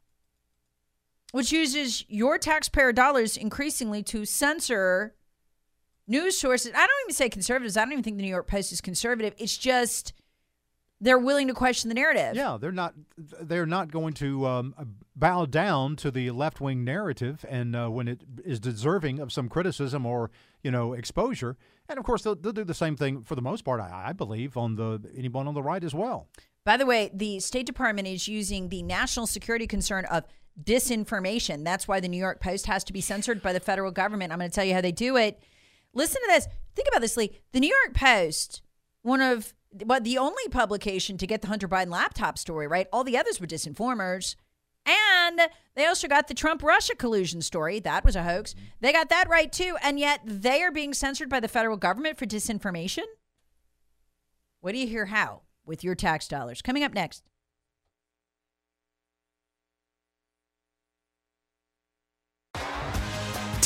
which 1.33 1.51
uses 1.51 2.05
your 2.07 2.37
taxpayer 2.37 2.93
dollars 2.93 3.35
increasingly 3.37 4.03
to 4.03 4.23
censor 4.23 5.15
news 6.07 6.37
sources. 6.37 6.71
I 6.75 6.85
don't 6.85 7.05
even 7.05 7.15
say 7.15 7.27
conservatives. 7.27 7.75
I 7.75 7.83
don't 7.83 7.91
even 7.93 8.03
think 8.03 8.17
the 8.17 8.23
New 8.23 8.29
York 8.29 8.45
Post 8.45 8.71
is 8.71 8.81
conservative. 8.81 9.33
It's 9.39 9.57
just 9.57 10.13
they're 11.01 11.17
willing 11.17 11.47
to 11.47 11.55
question 11.55 11.89
the 11.89 11.95
narrative. 11.95 12.35
Yeah, 12.35 12.59
they're 12.61 12.71
not. 12.71 12.93
They're 13.17 13.65
not 13.65 13.89
going 13.89 14.13
to 14.15 14.45
um, 14.45 14.95
bow 15.15 15.47
down 15.47 15.95
to 15.97 16.11
the 16.11 16.29
left 16.29 16.61
wing 16.61 16.83
narrative, 16.83 17.43
and 17.49 17.75
uh, 17.75 17.89
when 17.89 18.07
it 18.07 18.21
is 18.45 18.59
deserving 18.59 19.19
of 19.19 19.31
some 19.31 19.49
criticism 19.49 20.05
or 20.05 20.29
you 20.61 20.69
know 20.69 20.93
exposure, 20.93 21.57
and 21.89 21.97
of 21.97 22.05
course 22.05 22.21
they'll, 22.21 22.35
they'll 22.35 22.53
do 22.53 22.63
the 22.63 22.75
same 22.75 22.95
thing 22.95 23.23
for 23.23 23.33
the 23.33 23.41
most 23.41 23.65
part. 23.65 23.81
I, 23.81 24.09
I 24.09 24.13
believe 24.13 24.55
on 24.55 24.75
the 24.75 25.01
anyone 25.17 25.47
on 25.47 25.55
the 25.55 25.63
right 25.63 25.83
as 25.83 25.95
well. 25.95 26.27
By 26.63 26.77
the 26.77 26.85
way, 26.85 27.09
the 27.11 27.39
State 27.39 27.65
Department 27.65 28.07
is 28.07 28.27
using 28.27 28.69
the 28.69 28.83
national 28.83 29.25
security 29.25 29.65
concern 29.65 30.05
of 30.05 30.25
disinformation. 30.61 31.63
That's 31.63 31.87
why 31.87 31.99
the 31.99 32.07
New 32.07 32.17
York 32.17 32.39
Post 32.39 32.67
has 32.67 32.83
to 32.85 32.93
be 32.93 33.01
censored 33.01 33.41
by 33.41 33.53
the 33.53 33.59
federal 33.59 33.91
government. 33.91 34.31
I'm 34.31 34.39
going 34.39 34.49
to 34.49 34.55
tell 34.55 34.65
you 34.65 34.73
how 34.73 34.81
they 34.81 34.91
do 34.91 35.17
it. 35.17 35.39
Listen 35.93 36.21
to 36.21 36.27
this. 36.27 36.47
Think 36.75 36.87
about 36.87 37.01
this, 37.01 37.17
Lee. 37.17 37.39
The 37.51 37.59
New 37.59 37.73
York 37.83 37.95
Post, 37.95 38.61
one 39.01 39.21
of 39.21 39.53
but 39.85 40.03
the 40.03 40.17
only 40.17 40.47
publication 40.51 41.17
to 41.17 41.27
get 41.27 41.41
the 41.41 41.47
Hunter 41.47 41.67
Biden 41.67 41.89
laptop 41.89 42.37
story 42.37 42.67
right. 42.67 42.87
All 42.93 43.03
the 43.03 43.17
others 43.17 43.41
were 43.41 43.47
disinformers. 43.47 44.35
And 44.85 45.41
they 45.75 45.85
also 45.85 46.07
got 46.07 46.27
the 46.27 46.33
Trump 46.33 46.61
Russia 46.61 46.95
collusion 46.95 47.41
story. 47.41 47.79
That 47.79 48.03
was 48.03 48.15
a 48.15 48.23
hoax. 48.23 48.53
They 48.81 48.91
got 48.91 49.09
that 49.09 49.29
right 49.29 49.51
too. 49.51 49.77
And 49.81 49.97
yet 49.97 50.21
they 50.25 50.61
are 50.61 50.71
being 50.71 50.93
censored 50.93 51.29
by 51.29 51.39
the 51.39 51.47
federal 51.47 51.77
government 51.77 52.17
for 52.17 52.25
disinformation. 52.25 53.05
What 54.61 54.73
do 54.73 54.77
you 54.77 54.87
hear 54.87 55.05
how? 55.05 55.41
With 55.65 55.83
your 55.83 55.95
tax 55.95 56.27
dollars. 56.27 56.61
Coming 56.61 56.83
up 56.83 56.93
next. 56.93 57.23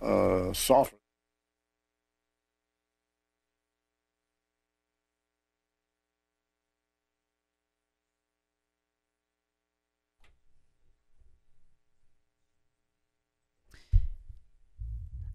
Uh, 0.00 0.52
soft. 0.52 0.94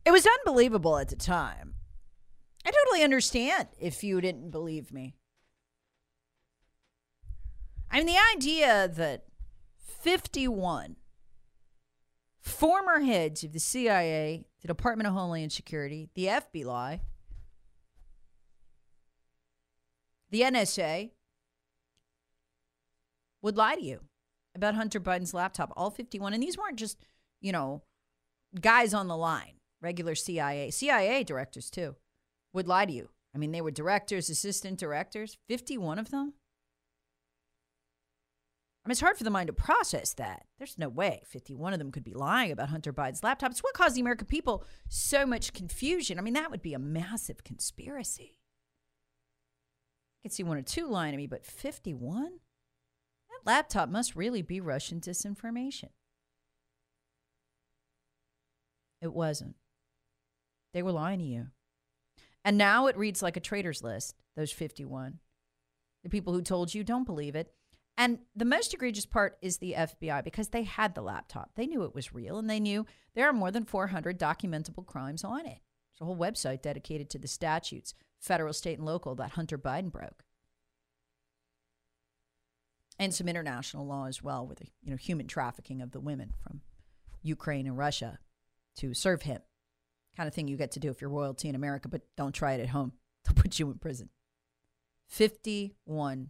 It 0.05 0.11
was 0.11 0.25
unbelievable 0.25 0.97
at 0.97 1.09
the 1.09 1.17
time. 1.17 1.73
I 2.65 2.71
totally 2.71 3.03
understand 3.03 3.67
if 3.77 4.05
you 4.05 4.21
didn't 4.21 4.51
believe 4.51 4.93
me. 4.93 5.15
I 7.91 7.97
mean, 7.97 8.05
the 8.07 8.21
idea 8.35 8.87
that 8.87 9.25
51 9.79 10.95
former 12.47 12.99
heads 12.99 13.43
of 13.43 13.53
the 13.53 13.59
CIA, 13.59 14.45
the 14.61 14.67
Department 14.67 15.07
of 15.07 15.13
Homeland 15.13 15.51
Security, 15.51 16.09
the 16.15 16.25
FBI, 16.25 17.01
the 20.29 20.41
NSA 20.41 21.11
would 23.41 23.57
lie 23.57 23.75
to 23.75 23.83
you 23.83 23.99
about 24.55 24.75
Hunter 24.75 24.99
Biden's 24.99 25.33
laptop, 25.33 25.71
all 25.77 25.91
51. 25.91 26.33
And 26.33 26.41
these 26.41 26.57
weren't 26.57 26.77
just, 26.77 26.97
you 27.41 27.51
know, 27.51 27.83
guys 28.59 28.93
on 28.93 29.07
the 29.07 29.17
line, 29.17 29.53
regular 29.81 30.15
CIA, 30.15 30.71
CIA 30.71 31.23
directors 31.23 31.69
too, 31.69 31.95
would 32.53 32.67
lie 32.67 32.85
to 32.85 32.91
you. 32.91 33.09
I 33.35 33.37
mean, 33.37 33.51
they 33.51 33.61
were 33.61 33.71
directors, 33.71 34.29
assistant 34.29 34.79
directors, 34.79 35.37
51 35.47 35.99
of 35.99 36.09
them. 36.09 36.33
I 38.87 38.89
mean, 38.89 38.93
it's 38.93 39.01
hard 39.01 39.17
for 39.17 39.25
the 39.25 39.29
mind 39.29 39.47
to 39.47 39.53
process 39.53 40.13
that. 40.13 40.45
There's 40.57 40.77
no 40.77 40.87
way 40.87 41.21
51 41.25 41.73
of 41.73 41.79
them 41.79 41.91
could 41.91 42.05
be 42.05 42.13
lying 42.13 42.53
about 42.53 42.69
Hunter 42.69 42.93
Biden's 42.93 43.21
laptop. 43.21 43.51
It's 43.51 43.61
what 43.61 43.73
caused 43.73 43.95
the 43.97 43.99
American 43.99 44.27
people 44.27 44.63
so 44.87 45.25
much 45.25 45.51
confusion. 45.51 46.17
I 46.17 46.21
mean, 46.21 46.35
that 46.35 46.49
would 46.51 46.61
be 46.61 46.73
a 46.73 46.79
massive 46.79 47.43
conspiracy. 47.43 48.37
I 50.15 50.17
could 50.23 50.31
see 50.31 50.43
one 50.43 50.55
or 50.55 50.61
two 50.61 50.87
lying 50.87 51.11
to 51.11 51.17
me, 51.17 51.27
but 51.27 51.45
51? 51.45 52.23
That 52.23 53.45
laptop 53.45 53.89
must 53.89 54.15
really 54.15 54.41
be 54.41 54.61
Russian 54.61 55.01
disinformation. 55.01 55.89
It 59.01 59.11
wasn't. 59.11 59.57
They 60.73 60.81
were 60.81 60.93
lying 60.93 61.19
to 61.19 61.25
you. 61.25 61.47
And 62.45 62.57
now 62.57 62.87
it 62.87 62.95
reads 62.95 63.21
like 63.21 63.35
a 63.35 63.41
traitor's 63.41 63.83
list, 63.83 64.15
those 64.37 64.53
51. 64.53 65.19
The 66.05 66.09
people 66.09 66.31
who 66.31 66.41
told 66.41 66.73
you 66.73 66.85
don't 66.85 67.03
believe 67.03 67.35
it. 67.35 67.51
And 67.97 68.19
the 68.35 68.45
most 68.45 68.73
egregious 68.73 69.07
part 69.07 69.37
is 69.41 69.57
the 69.57 69.73
FBI 69.73 70.23
because 70.23 70.49
they 70.49 70.63
had 70.63 70.93
the 70.93 71.01
laptop. 71.01 71.51
They 71.55 71.65
knew 71.65 71.83
it 71.83 71.95
was 71.95 72.13
real 72.13 72.37
and 72.37 72.49
they 72.49 72.59
knew 72.59 72.85
there 73.15 73.27
are 73.27 73.33
more 73.33 73.49
than 73.49 73.65
400 73.65 74.19
documentable 74.19 74.85
crimes 74.85 75.23
on 75.23 75.41
it. 75.47 75.59
There's 75.99 76.01
a 76.01 76.05
whole 76.05 76.17
website 76.17 76.61
dedicated 76.61 77.09
to 77.09 77.19
the 77.19 77.27
statutes, 77.27 77.95
federal, 78.19 78.53
state, 78.53 78.77
and 78.77 78.85
local, 78.85 79.15
that 79.15 79.31
Hunter 79.31 79.57
Biden 79.57 79.91
broke. 79.91 80.23
and 82.99 83.13
some 83.13 83.27
international 83.27 83.85
law 83.85 84.05
as 84.05 84.23
well, 84.23 84.45
with 84.45 84.59
the 84.59 84.67
you 84.81 84.91
know 84.91 84.97
human 84.97 85.27
trafficking 85.27 85.81
of 85.81 85.91
the 85.91 85.99
women 85.99 86.33
from 86.41 86.61
Ukraine 87.21 87.67
and 87.67 87.77
Russia 87.77 88.19
to 88.77 88.93
serve 88.93 89.23
him, 89.23 89.41
kind 90.15 90.27
of 90.27 90.33
thing 90.33 90.47
you 90.47 90.57
get 90.57 90.71
to 90.71 90.79
do 90.79 90.89
if 90.89 91.01
you're 91.01 91.09
royalty 91.09 91.49
in 91.49 91.55
America, 91.55 91.87
but 91.87 92.01
don't 92.15 92.33
try 92.33 92.53
it 92.53 92.61
at 92.61 92.69
home. 92.69 92.93
They'll 93.25 93.35
put 93.35 93.59
you 93.59 93.69
in 93.69 93.77
prison. 93.77 94.09
Fifty-one, 95.07 96.29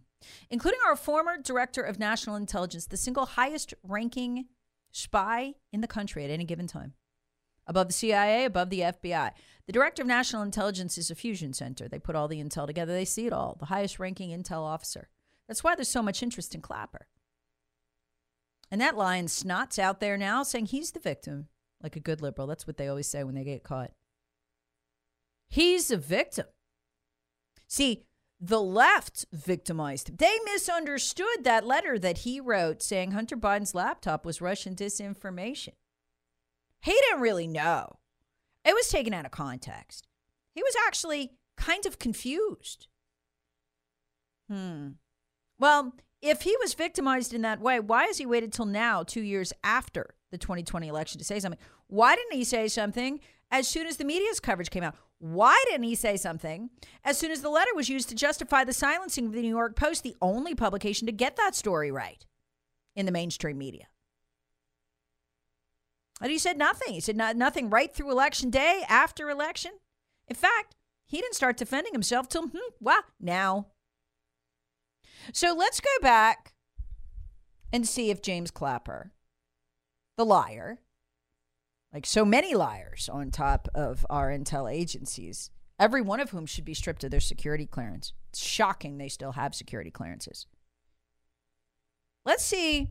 including 0.50 0.80
our 0.86 0.96
former 0.96 1.36
director 1.36 1.82
of 1.82 1.98
national 1.98 2.36
intelligence, 2.36 2.86
the 2.86 2.96
single 2.96 3.26
highest 3.26 3.74
ranking 3.82 4.46
spy 4.92 5.54
in 5.72 5.80
the 5.80 5.88
country 5.88 6.24
at 6.24 6.30
any 6.30 6.44
given 6.44 6.66
time 6.66 6.94
above 7.68 7.86
the 7.86 7.92
CIA, 7.92 8.46
above 8.46 8.70
the 8.70 8.80
FBI. 8.80 9.30
The 9.66 9.72
director 9.72 10.02
of 10.02 10.08
national 10.08 10.42
intelligence 10.42 10.96
is 10.96 11.10
a 11.10 11.14
fusion 11.14 11.52
center. 11.52 11.86
They 11.86 11.98
put 11.98 12.16
all 12.16 12.26
the 12.26 12.42
intel 12.42 12.66
together, 12.66 12.92
they 12.92 13.04
see 13.04 13.26
it 13.26 13.32
all. 13.32 13.56
The 13.60 13.66
highest 13.66 13.98
ranking 13.98 14.30
intel 14.30 14.62
officer. 14.62 15.08
That's 15.46 15.62
why 15.62 15.74
there's 15.74 15.88
so 15.88 16.02
much 16.02 16.22
interest 16.22 16.54
in 16.54 16.62
Clapper. 16.62 17.06
And 18.70 18.80
that 18.80 18.96
lion 18.96 19.28
snot's 19.28 19.78
out 19.78 20.00
there 20.00 20.16
now 20.16 20.42
saying 20.42 20.66
he's 20.66 20.90
the 20.90 21.00
victim, 21.00 21.48
like 21.82 21.96
a 21.96 22.00
good 22.00 22.20
liberal. 22.20 22.46
That's 22.46 22.66
what 22.66 22.76
they 22.76 22.88
always 22.88 23.06
say 23.06 23.22
when 23.22 23.34
they 23.34 23.44
get 23.44 23.62
caught. 23.62 23.92
He's 25.48 25.90
a 25.90 25.96
victim. 25.96 26.46
See, 27.66 28.04
the 28.40 28.60
left 28.60 29.26
victimized. 29.32 30.18
They 30.18 30.38
misunderstood 30.44 31.42
that 31.42 31.66
letter 31.66 31.98
that 31.98 32.18
he 32.18 32.40
wrote 32.40 32.82
saying 32.82 33.10
Hunter 33.10 33.36
Biden's 33.36 33.74
laptop 33.74 34.24
was 34.24 34.40
Russian 34.40 34.74
disinformation. 34.74 35.74
He 36.80 36.92
didn't 36.92 37.20
really 37.20 37.48
know. 37.48 37.98
It 38.64 38.74
was 38.74 38.88
taken 38.88 39.12
out 39.12 39.24
of 39.24 39.32
context. 39.32 40.06
He 40.54 40.62
was 40.62 40.74
actually 40.86 41.32
kind 41.56 41.86
of 41.86 41.98
confused. 41.98 42.86
Hmm. 44.48 44.90
Well, 45.58 45.94
if 46.22 46.42
he 46.42 46.56
was 46.60 46.74
victimized 46.74 47.34
in 47.34 47.42
that 47.42 47.60
way, 47.60 47.80
why 47.80 48.04
has 48.04 48.18
he 48.18 48.26
waited 48.26 48.52
till 48.52 48.66
now, 48.66 49.02
two 49.02 49.20
years 49.20 49.52
after 49.64 50.14
the 50.30 50.38
2020 50.38 50.88
election, 50.88 51.18
to 51.18 51.24
say 51.24 51.40
something? 51.40 51.60
Why 51.88 52.14
didn't 52.14 52.34
he 52.34 52.44
say 52.44 52.68
something 52.68 53.20
as 53.50 53.66
soon 53.66 53.86
as 53.86 53.96
the 53.96 54.04
media's 54.04 54.40
coverage 54.40 54.70
came 54.70 54.84
out? 54.84 54.96
Why 55.20 55.62
didn't 55.68 55.84
he 55.84 55.94
say 55.94 56.16
something 56.16 56.70
as 57.04 57.18
soon 57.18 57.32
as 57.32 57.42
the 57.42 57.50
letter 57.50 57.74
was 57.74 57.88
used 57.88 58.08
to 58.10 58.14
justify 58.14 58.64
the 58.64 58.72
silencing 58.72 59.26
of 59.26 59.32
the 59.32 59.42
New 59.42 59.48
York 59.48 59.74
Post, 59.74 60.04
the 60.04 60.16
only 60.22 60.54
publication 60.54 61.06
to 61.06 61.12
get 61.12 61.36
that 61.36 61.56
story 61.56 61.90
right 61.90 62.24
in 62.94 63.04
the 63.04 63.12
mainstream 63.12 63.58
media? 63.58 63.86
And 66.20 66.30
he 66.30 66.38
said 66.38 66.56
nothing. 66.56 66.94
He 66.94 67.00
said 67.00 67.16
not, 67.16 67.36
nothing 67.36 67.70
right 67.70 67.92
through 67.92 68.10
election 68.10 68.50
day, 68.50 68.82
after 68.88 69.28
election. 69.30 69.72
In 70.28 70.36
fact, 70.36 70.76
he 71.06 71.20
didn't 71.20 71.34
start 71.34 71.56
defending 71.56 71.92
himself 71.92 72.28
till, 72.28 72.48
hmm, 72.48 72.58
well, 72.80 73.02
now. 73.20 73.68
So 75.32 75.54
let's 75.54 75.80
go 75.80 75.90
back 76.00 76.54
and 77.72 77.86
see 77.86 78.10
if 78.10 78.22
James 78.22 78.50
Clapper, 78.50 79.12
the 80.16 80.24
liar, 80.24 80.78
like 81.92 82.06
so 82.06 82.24
many 82.24 82.54
liars 82.54 83.08
on 83.08 83.30
top 83.30 83.68
of 83.74 84.04
our 84.10 84.30
intel 84.30 84.72
agencies, 84.72 85.50
every 85.78 86.02
one 86.02 86.20
of 86.20 86.30
whom 86.30 86.46
should 86.46 86.64
be 86.64 86.74
stripped 86.74 87.04
of 87.04 87.10
their 87.10 87.20
security 87.20 87.66
clearance. 87.66 88.12
It's 88.30 88.40
shocking 88.40 88.98
they 88.98 89.08
still 89.08 89.32
have 89.32 89.54
security 89.54 89.90
clearances. 89.90 90.46
Let's 92.24 92.44
see 92.44 92.88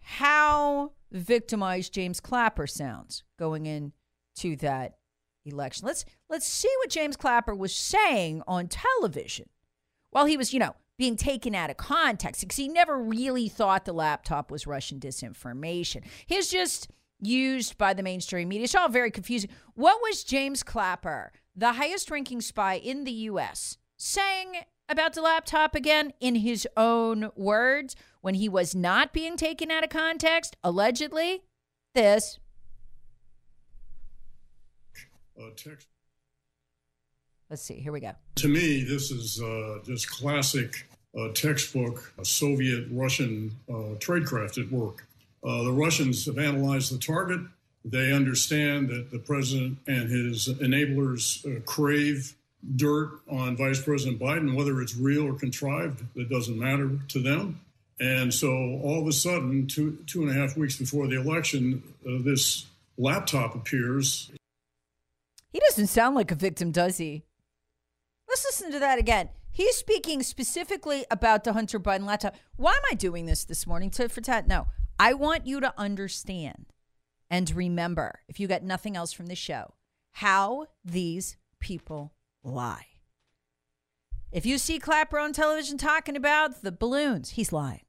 how 0.00 0.92
victimized 1.12 1.94
James 1.94 2.20
Clapper 2.20 2.66
sounds 2.66 3.22
going 3.38 3.66
into 3.66 4.56
that 4.56 4.98
election. 5.44 5.86
Let's 5.86 6.04
let's 6.28 6.46
see 6.46 6.72
what 6.80 6.90
James 6.90 7.16
Clapper 7.16 7.54
was 7.54 7.74
saying 7.74 8.42
on 8.48 8.68
television 8.68 9.48
while 10.10 10.26
he 10.26 10.36
was, 10.36 10.52
you 10.52 10.58
know, 10.58 10.74
being 10.98 11.16
taken 11.16 11.54
out 11.54 11.70
of 11.70 11.76
context 11.76 12.40
because 12.40 12.56
he 12.56 12.68
never 12.68 12.98
really 12.98 13.48
thought 13.48 13.84
the 13.84 13.92
laptop 13.92 14.50
was 14.50 14.66
Russian 14.66 15.00
disinformation. 15.00 16.02
He's 16.26 16.50
just 16.50 16.88
used 17.24 17.78
by 17.78 17.94
the 17.94 18.02
mainstream 18.02 18.48
media. 18.48 18.64
It's 18.64 18.74
all 18.74 18.88
very 18.88 19.10
confusing. 19.10 19.50
What 19.74 20.00
was 20.02 20.24
James 20.24 20.62
Clapper, 20.62 21.32
the 21.56 21.74
highest 21.74 22.10
ranking 22.10 22.40
spy 22.40 22.74
in 22.74 23.04
the 23.04 23.12
US, 23.12 23.78
saying 23.96 24.56
about 24.88 25.14
the 25.14 25.22
laptop 25.22 25.74
again 25.74 26.12
in 26.20 26.36
his 26.36 26.66
own 26.76 27.30
words 27.36 27.96
when 28.20 28.34
he 28.34 28.48
was 28.48 28.74
not 28.74 29.12
being 29.12 29.36
taken 29.36 29.70
out 29.70 29.84
of 29.84 29.90
context, 29.90 30.56
allegedly? 30.62 31.42
This. 31.94 32.38
Uh, 35.38 35.50
text. 35.56 35.88
Let's 37.50 37.62
see. 37.62 37.74
Here 37.74 37.92
we 37.92 38.00
go. 38.00 38.12
To 38.36 38.48
me, 38.48 38.82
this 38.82 39.10
is 39.10 39.40
uh, 39.40 39.78
just 39.84 40.10
classic 40.10 40.86
uh, 41.18 41.28
textbook 41.34 42.12
Soviet 42.22 42.86
Russian 42.90 43.52
uh, 43.68 43.96
tradecraft 43.98 44.58
at 44.58 44.72
work. 44.72 45.06
Uh, 45.44 45.62
the 45.62 45.72
Russians 45.72 46.24
have 46.26 46.38
analyzed 46.38 46.92
the 46.92 46.98
target. 46.98 47.40
They 47.84 48.12
understand 48.12 48.88
that 48.88 49.10
the 49.10 49.18
president 49.18 49.78
and 49.86 50.08
his 50.10 50.48
enablers 50.48 51.44
uh, 51.44 51.60
crave 51.60 52.34
dirt 52.76 53.20
on 53.30 53.56
Vice 53.56 53.82
President 53.82 54.18
Biden, 54.18 54.56
whether 54.56 54.80
it's 54.80 54.96
real 54.96 55.26
or 55.26 55.34
contrived, 55.34 56.02
it 56.16 56.30
doesn't 56.30 56.58
matter 56.58 56.98
to 57.08 57.20
them. 57.20 57.60
And 58.00 58.32
so 58.32 58.50
all 58.82 59.02
of 59.02 59.06
a 59.06 59.12
sudden, 59.12 59.66
two, 59.66 59.98
two 60.06 60.22
and 60.22 60.30
a 60.30 60.34
half 60.34 60.56
weeks 60.56 60.76
before 60.76 61.06
the 61.06 61.20
election, 61.20 61.82
uh, 62.08 62.22
this 62.22 62.66
laptop 62.96 63.54
appears. 63.54 64.30
He 65.52 65.60
doesn't 65.60 65.88
sound 65.88 66.16
like 66.16 66.30
a 66.30 66.34
victim, 66.34 66.72
does 66.72 66.96
he? 66.96 67.22
Let's 68.28 68.44
listen 68.44 68.72
to 68.72 68.78
that 68.80 68.98
again. 68.98 69.28
He's 69.52 69.76
speaking 69.76 70.22
specifically 70.22 71.04
about 71.10 71.44
the 71.44 71.52
Hunter 71.52 71.78
Biden 71.78 72.06
laptop. 72.06 72.34
Why 72.56 72.72
am 72.72 72.82
I 72.90 72.94
doing 72.94 73.26
this 73.26 73.44
this 73.44 73.66
morning? 73.66 73.90
To 73.90 74.08
for 74.08 74.20
tat? 74.20 74.48
No, 74.48 74.66
I 74.98 75.14
want 75.14 75.46
you 75.46 75.60
to 75.60 75.74
understand 75.76 76.66
and 77.30 77.50
remember, 77.50 78.20
if 78.28 78.38
you 78.38 78.46
got 78.46 78.62
nothing 78.62 78.96
else 78.96 79.12
from 79.12 79.26
the 79.26 79.34
show, 79.34 79.74
how 80.12 80.66
these 80.84 81.36
people 81.58 82.12
lie. 82.42 82.86
If 84.30 84.46
you 84.46 84.58
see 84.58 84.78
Clapper 84.78 85.18
on 85.18 85.32
television 85.32 85.78
talking 85.78 86.16
about 86.16 86.62
the 86.62 86.72
balloons, 86.72 87.30
he's 87.30 87.52
lying. 87.52 87.80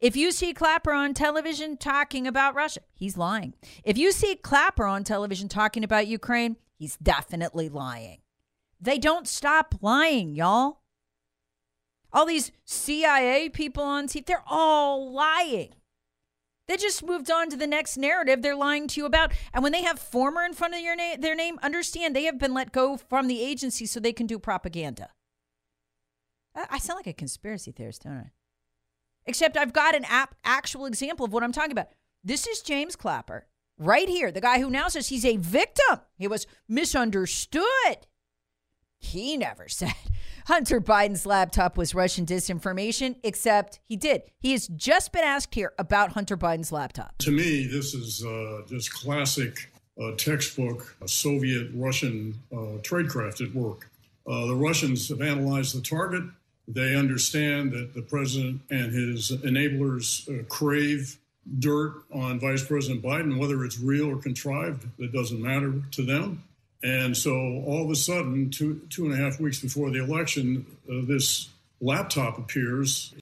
If 0.00 0.16
you 0.16 0.32
see 0.32 0.54
Clapper 0.54 0.92
on 0.92 1.12
television 1.12 1.76
talking 1.76 2.26
about 2.26 2.54
Russia, 2.54 2.80
he's 2.94 3.18
lying. 3.18 3.54
If 3.84 3.98
you 3.98 4.12
see 4.12 4.36
Clapper 4.36 4.86
on 4.86 5.04
television 5.04 5.48
talking 5.48 5.84
about 5.84 6.06
Ukraine, 6.06 6.56
he's 6.78 6.96
definitely 6.96 7.68
lying. 7.68 8.18
They 8.80 8.98
don't 8.98 9.28
stop 9.28 9.74
lying, 9.82 10.34
y'all. 10.34 10.80
All 12.12 12.26
these 12.26 12.52
CIA 12.64 13.48
people 13.48 13.84
on 13.84 14.06
TV, 14.06 14.24
they're 14.24 14.44
all 14.46 15.12
lying. 15.12 15.74
They 16.68 16.76
just 16.76 17.04
moved 17.04 17.30
on 17.30 17.50
to 17.50 17.56
the 17.56 17.66
next 17.66 17.96
narrative 17.96 18.40
they're 18.40 18.54
lying 18.56 18.86
to 18.88 19.00
you 19.00 19.06
about. 19.06 19.32
And 19.52 19.62
when 19.62 19.72
they 19.72 19.82
have 19.82 19.98
former 19.98 20.44
in 20.44 20.54
front 20.54 20.74
of 20.74 20.80
your 20.80 20.94
na- 20.96 21.16
their 21.18 21.34
name, 21.34 21.58
understand 21.62 22.14
they 22.14 22.24
have 22.24 22.38
been 22.38 22.54
let 22.54 22.72
go 22.72 22.96
from 22.96 23.26
the 23.26 23.42
agency 23.42 23.84
so 23.84 23.98
they 23.98 24.12
can 24.12 24.26
do 24.26 24.38
propaganda. 24.38 25.10
I 26.54 26.78
sound 26.78 26.98
like 26.98 27.06
a 27.06 27.12
conspiracy 27.12 27.72
theorist, 27.72 28.02
don't 28.04 28.12
I? 28.12 28.30
Except 29.26 29.56
I've 29.56 29.72
got 29.72 29.94
an 29.94 30.04
ap- 30.08 30.34
actual 30.44 30.86
example 30.86 31.24
of 31.24 31.32
what 31.32 31.42
I'm 31.42 31.52
talking 31.52 31.72
about. 31.72 31.88
This 32.22 32.46
is 32.46 32.60
James 32.60 32.94
Clapper, 32.94 33.46
right 33.78 34.08
here, 34.08 34.30
the 34.30 34.40
guy 34.40 34.60
who 34.60 34.70
now 34.70 34.88
says 34.88 35.08
he's 35.08 35.24
a 35.24 35.36
victim. 35.36 36.00
He 36.16 36.28
was 36.28 36.46
misunderstood. 36.68 38.06
He 38.98 39.36
never 39.36 39.68
said 39.68 39.94
Hunter 40.46 40.80
Biden's 40.80 41.26
laptop 41.26 41.76
was 41.76 41.94
Russian 41.94 42.26
disinformation, 42.26 43.16
except 43.22 43.80
he 43.84 43.96
did. 43.96 44.22
He 44.40 44.52
has 44.52 44.68
just 44.68 45.12
been 45.12 45.24
asked 45.24 45.54
here 45.54 45.72
about 45.78 46.12
Hunter 46.12 46.36
Biden's 46.36 46.72
laptop. 46.72 47.16
To 47.18 47.30
me, 47.30 47.66
this 47.66 47.94
is 47.94 48.24
uh, 48.24 48.62
just 48.68 48.92
classic 48.92 49.70
uh, 50.00 50.12
textbook 50.16 50.96
Soviet 51.06 51.68
Russian 51.74 52.40
uh, 52.52 52.80
tradecraft 52.82 53.40
at 53.40 53.54
work. 53.54 53.88
Uh, 54.26 54.46
the 54.46 54.54
Russians 54.54 55.08
have 55.08 55.20
analyzed 55.20 55.76
the 55.76 55.82
target. 55.82 56.24
They 56.68 56.94
understand 56.94 57.72
that 57.72 57.94
the 57.94 58.02
president 58.02 58.62
and 58.70 58.92
his 58.92 59.30
enablers 59.30 60.28
uh, 60.28 60.44
crave 60.44 61.18
dirt 61.58 62.04
on 62.12 62.38
Vice 62.38 62.64
President 62.64 63.02
Biden, 63.02 63.38
whether 63.38 63.64
it's 63.64 63.78
real 63.78 64.08
or 64.10 64.16
contrived, 64.16 64.86
it 64.98 65.12
doesn't 65.12 65.42
matter 65.42 65.82
to 65.90 66.02
them. 66.04 66.44
And 66.82 67.16
so 67.16 67.32
all 67.66 67.84
of 67.84 67.90
a 67.90 67.96
sudden, 67.96 68.50
two, 68.50 68.80
two 68.90 69.04
and 69.04 69.14
a 69.14 69.16
half 69.16 69.38
weeks 69.38 69.60
before 69.60 69.90
the 69.90 70.02
election, 70.02 70.66
uh, 70.90 71.06
this 71.06 71.50
laptop 71.80 72.38
appears. 72.38 73.14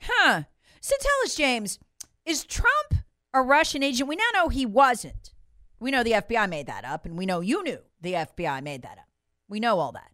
Huh. 0.00 0.42
So 0.80 0.96
tell 1.00 1.12
us, 1.24 1.34
James, 1.34 1.78
is 2.24 2.44
Trump 2.44 2.94
a 3.34 3.42
Russian 3.42 3.82
agent? 3.82 4.08
We 4.08 4.16
now 4.16 4.24
know 4.34 4.48
he 4.48 4.66
wasn't. 4.66 5.32
We 5.78 5.90
know 5.90 6.02
the 6.02 6.12
FBI 6.12 6.48
made 6.48 6.66
that 6.66 6.84
up, 6.84 7.04
and 7.04 7.18
we 7.18 7.26
know 7.26 7.40
you 7.40 7.62
knew 7.62 7.78
the 8.00 8.14
FBI 8.14 8.62
made 8.62 8.82
that 8.82 8.98
up. 8.98 9.08
We 9.48 9.60
know 9.60 9.78
all 9.78 9.92
that. 9.92 10.12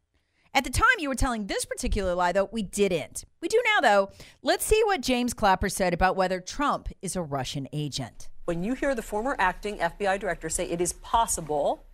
At 0.54 0.64
the 0.64 0.70
time 0.70 0.87
you 0.98 1.08
were 1.08 1.14
telling 1.14 1.46
this 1.46 1.64
particular 1.66 2.14
lie, 2.14 2.32
though, 2.32 2.48
we 2.50 2.62
didn't. 2.62 3.24
We 3.40 3.48
do 3.48 3.62
now, 3.64 3.80
though. 3.80 4.11
Let's 4.42 4.64
see 4.64 4.82
what 4.87 5.02
James 5.02 5.34
Clapper 5.34 5.68
said 5.68 5.92
about 5.92 6.16
whether 6.16 6.40
Trump 6.40 6.88
is 7.02 7.14
a 7.14 7.22
Russian 7.22 7.68
agent. 7.72 8.28
When 8.46 8.64
you 8.64 8.72
hear 8.72 8.94
the 8.94 9.02
former 9.02 9.37
acting 9.38 9.76
FBI 9.76 10.18
director 10.18 10.48
say 10.48 10.68
it 10.68 10.80
is 10.80 10.94
possible 10.94 11.84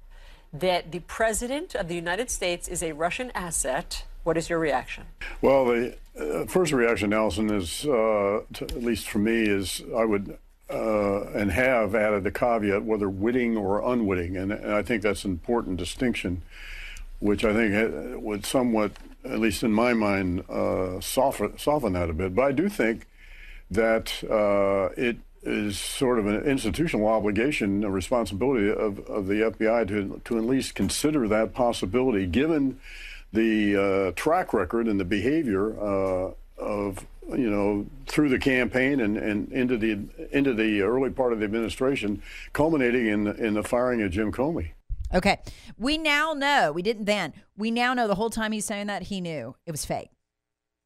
that 0.54 0.92
the 0.92 1.00
president 1.00 1.74
of 1.74 1.88
the 1.88 1.96
United 1.96 2.30
States 2.30 2.68
is 2.68 2.82
a 2.82 2.92
Russian 2.92 3.32
asset, 3.34 4.04
What 4.22 4.36
is 4.36 4.48
your 4.48 4.58
reaction? 4.58 5.04
Well, 5.42 5.66
the 5.66 5.96
uh, 6.18 6.46
first 6.46 6.72
reaction, 6.72 7.10
Nelson, 7.10 7.50
is 7.50 7.84
uh, 7.84 8.42
to, 8.54 8.64
at 8.64 8.82
least 8.82 9.08
for 9.08 9.18
me, 9.18 9.42
is 9.42 9.82
I 9.94 10.04
would 10.04 10.38
uh, 10.70 11.24
and 11.34 11.50
have 11.50 11.94
added 11.94 12.24
the 12.24 12.30
caveat 12.30 12.84
whether 12.84 13.08
witting 13.08 13.56
or 13.56 13.82
unwitting, 13.92 14.36
and, 14.36 14.52
and 14.52 14.72
I 14.72 14.82
think 14.82 15.02
that's 15.02 15.24
an 15.24 15.32
important 15.32 15.76
distinction, 15.76 16.42
which 17.20 17.44
I 17.44 17.52
think 17.52 18.22
would 18.22 18.46
somewhat, 18.46 18.92
at 19.24 19.40
least 19.40 19.62
in 19.62 19.72
my 19.72 19.92
mind, 19.92 20.48
uh, 20.48 21.00
soften 21.00 21.58
soften 21.58 21.92
that 21.94 22.08
a 22.08 22.14
bit. 22.14 22.34
But 22.34 22.42
I 22.42 22.52
do 22.52 22.68
think 22.68 23.06
that 23.70 24.22
uh, 24.24 24.94
it 24.96 25.18
is 25.44 25.78
sort 25.78 26.18
of 26.18 26.26
an 26.26 26.42
institutional 26.44 27.06
obligation, 27.06 27.84
a 27.84 27.90
responsibility 27.90 28.70
of, 28.70 28.98
of 29.00 29.26
the 29.26 29.52
FBI 29.52 29.86
to 29.88 30.20
to 30.24 30.38
at 30.38 30.44
least 30.44 30.74
consider 30.74 31.28
that 31.28 31.52
possibility, 31.54 32.26
given 32.26 32.80
the 33.32 33.76
uh, 33.76 34.12
track 34.12 34.52
record 34.52 34.86
and 34.86 34.98
the 34.98 35.04
behavior 35.04 35.78
uh, 35.78 36.32
of 36.56 37.06
you 37.30 37.50
know 37.50 37.86
through 38.06 38.28
the 38.28 38.38
campaign 38.38 39.00
and, 39.00 39.16
and 39.16 39.52
into 39.52 39.76
the 39.76 39.98
into 40.30 40.54
the 40.54 40.80
early 40.82 41.10
part 41.10 41.32
of 41.32 41.40
the 41.40 41.44
administration, 41.44 42.22
culminating 42.52 43.06
in 43.06 43.26
in 43.26 43.54
the 43.54 43.62
firing 43.62 44.02
of 44.02 44.10
Jim 44.10 44.32
Comey. 44.32 44.70
Okay, 45.12 45.38
we 45.78 45.98
now 45.98 46.32
know 46.32 46.72
we 46.72 46.82
didn't 46.82 47.04
then. 47.04 47.34
We 47.56 47.70
now 47.70 47.94
know 47.94 48.08
the 48.08 48.14
whole 48.16 48.30
time 48.30 48.52
he's 48.52 48.64
saying 48.64 48.88
that 48.88 49.02
he 49.02 49.20
knew 49.20 49.54
it 49.66 49.70
was 49.70 49.84
fake. 49.84 50.10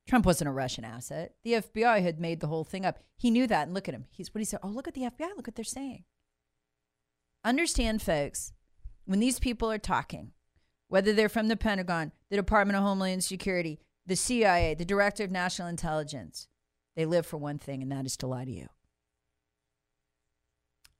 Trump 0.08 0.24
wasn't 0.24 0.48
a 0.48 0.52
Russian 0.52 0.86
asset. 0.86 1.34
The 1.44 1.52
FBI 1.52 2.00
had 2.02 2.18
made 2.18 2.40
the 2.40 2.46
whole 2.46 2.64
thing 2.64 2.86
up. 2.86 2.98
He 3.18 3.30
knew 3.30 3.46
that, 3.46 3.66
and 3.66 3.74
look 3.74 3.88
at 3.88 3.94
him. 3.94 4.06
He's 4.10 4.34
what 4.34 4.38
he 4.38 4.46
said. 4.46 4.60
Oh, 4.62 4.68
look 4.68 4.88
at 4.88 4.94
the 4.94 5.02
FBI. 5.02 5.36
Look 5.36 5.46
what 5.46 5.54
they're 5.54 5.64
saying. 5.64 6.04
Understand, 7.44 8.00
folks, 8.00 8.54
when 9.04 9.20
these 9.20 9.38
people 9.38 9.70
are 9.70 9.78
talking, 9.78 10.32
whether 10.88 11.12
they're 11.12 11.28
from 11.28 11.48
the 11.48 11.56
Pentagon, 11.56 12.12
the 12.30 12.36
Department 12.36 12.78
of 12.78 12.84
Homeland 12.84 13.22
Security, 13.22 13.80
the 14.06 14.16
CIA, 14.16 14.74
the 14.74 14.86
Director 14.86 15.24
of 15.24 15.30
National 15.30 15.68
Intelligence, 15.68 16.48
they 16.96 17.04
live 17.04 17.26
for 17.26 17.36
one 17.36 17.58
thing, 17.58 17.82
and 17.82 17.92
that 17.92 18.06
is 18.06 18.16
to 18.16 18.26
lie 18.26 18.46
to 18.46 18.50
you. 18.50 18.68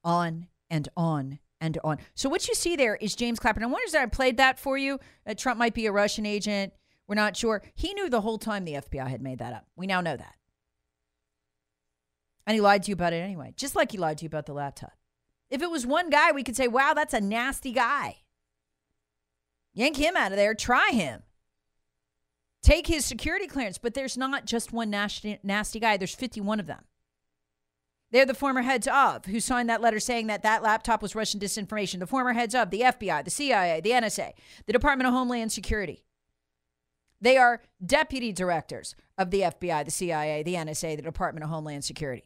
On 0.05 0.49
and 0.69 0.87
on 0.99 1.39
and 1.63 1.79
on. 1.83 1.97
So 2.15 2.29
what 2.29 2.47
you 2.47 2.55
see 2.55 2.77
there 2.77 2.97
is 2.97 3.17
James 3.17 3.41
Clapper. 3.41 3.63
I 3.63 3.67
wonder 3.67 3.87
if 3.87 3.95
I 3.95 4.05
played 4.05 4.37
that 4.37 4.59
for 4.59 4.77
you. 4.77 5.01
Uh, 5.27 5.33
Trump 5.33 5.59
might 5.59 5.75
be 5.75 5.87
a 5.87 5.93
Russian 5.93 6.27
agent. 6.27 6.75
We're 7.09 7.15
not 7.15 7.37
sure. 7.37 7.63
He 7.75 7.95
knew 7.95 8.11
the 8.11 8.21
whole 8.21 8.39
time 8.39 8.65
the 8.65 8.75
FBI 8.75 9.09
had 9.09 9.23
made 9.23 9.39
that 9.39 9.55
up. 9.55 9.67
We 9.75 9.87
now 9.87 10.03
know 10.03 10.17
that. 10.17 10.35
And 12.47 12.55
he 12.55 12.61
lied 12.61 12.83
to 12.85 12.91
you 12.91 12.95
about 12.95 13.13
it 13.13 13.17
anyway, 13.17 13.53
just 13.57 13.75
like 13.75 13.93
he 13.93 13.99
lied 13.99 14.19
to 14.19 14.25
you 14.25 14.29
about 14.29 14.47
the 14.47 14.53
laptop. 14.53 14.93
If 15.51 15.63
it 15.63 15.71
was 15.71 15.87
one 15.87 16.11
guy, 16.11 16.33
we 16.33 16.45
could 16.45 16.57
say, 16.57 16.69
wow, 16.69 16.93
that's 16.95 17.15
a 17.15 17.21
nasty 17.21 17.73
guy. 17.73 18.19
Yank 19.73 19.97
him 19.97 20.17
out 20.17 20.33
of 20.33 20.37
there. 20.37 20.55
Try 20.55 20.91
him. 20.91 21.23
Take 22.63 22.87
his 22.87 23.05
security 23.05 23.47
clearance. 23.47 23.79
But 23.79 23.95
there's 23.95 24.17
not 24.17 24.45
just 24.45 24.73
one 24.73 24.91
nasty, 24.91 25.39
nasty 25.43 25.81
guy, 25.81 25.97
there's 25.97 26.15
51 26.15 26.61
of 26.61 26.67
them. 26.67 26.85
They're 28.11 28.27
the 28.27 28.35
former 28.35 28.63
heads 28.63 28.89
of 28.89 29.27
who 29.27 29.41
signed 29.41 29.69
that 29.69 29.83
letter 29.83 30.01
saying 30.01 30.29
that 30.29 30.43
that 30.43 30.63
laptop 30.63 31.03
was 31.03 31.15
Russian 31.15 31.41
disinformation. 31.41 31.99
The 31.99 32.07
former 32.07 32.33
heads 32.33 32.55
of 32.55 32.71
the 32.71 32.81
FBI, 32.81 33.25
the 33.25 33.31
CIA, 33.31 33.81
the 33.83 33.91
NSA, 33.91 34.33
the 34.67 34.73
Department 34.73 35.09
of 35.09 35.15
Homeland 35.15 35.53
Security. 35.53 36.05
They 37.21 37.37
are 37.37 37.63
deputy 37.85 38.33
directors 38.33 38.95
of 39.17 39.31
the 39.31 39.43
FBI, 39.43 39.85
the 39.85 39.91
CIA, 39.91 40.43
the 40.43 40.55
NSA, 40.55 40.97
the 40.97 41.03
Department 41.03 41.45
of 41.45 41.51
Homeland 41.51 41.85
Security. 41.85 42.25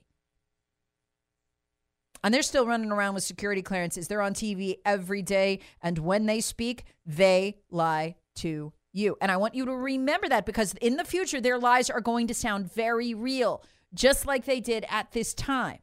And 2.25 2.33
they're 2.33 2.43
still 2.43 2.67
running 2.67 2.93
around 2.93 3.15
with 3.15 3.25
security 3.25 3.63
clearances. 3.63 4.07
They're 4.07 4.23
on 4.23 4.35
TV 4.35 4.77
every 4.85 5.23
day. 5.23 5.61
And 5.83 5.99
when 5.99 6.27
they 6.27 6.41
speak, 6.41 6.85
they 7.05 7.57
lie 7.71 8.17
to 8.37 8.73
you. 8.93 9.17
And 9.21 9.33
I 9.33 9.37
want 9.39 9.55
you 9.55 9.65
to 9.65 9.75
remember 9.75 10.29
that 10.29 10.47
because 10.47 10.75
in 10.75 10.97
the 10.97 11.05
future, 11.05 11.41
their 11.41 11.59
lies 11.59 11.91
are 11.91 12.01
going 12.01 12.29
to 12.29 12.35
sound 12.35 12.73
very 12.73 13.15
real, 13.15 13.65
just 13.93 14.27
like 14.27 14.45
they 14.45 14.61
did 14.61 14.85
at 14.89 15.13
this 15.13 15.35
time. 15.35 15.79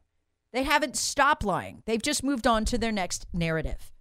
They 0.52 0.62
haven't 0.62 0.96
stopped 0.96 1.44
lying, 1.44 1.82
they've 1.86 2.02
just 2.02 2.24
moved 2.24 2.46
on 2.46 2.64
to 2.66 2.78
their 2.78 2.92
next 2.92 3.26
narrative. 3.32 3.92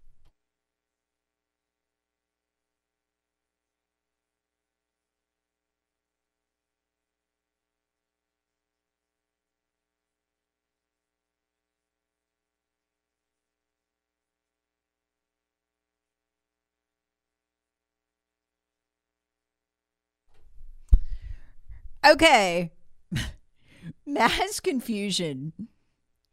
Okay. 22.09 22.71
Mass 24.05 24.59
confusion 24.59 25.53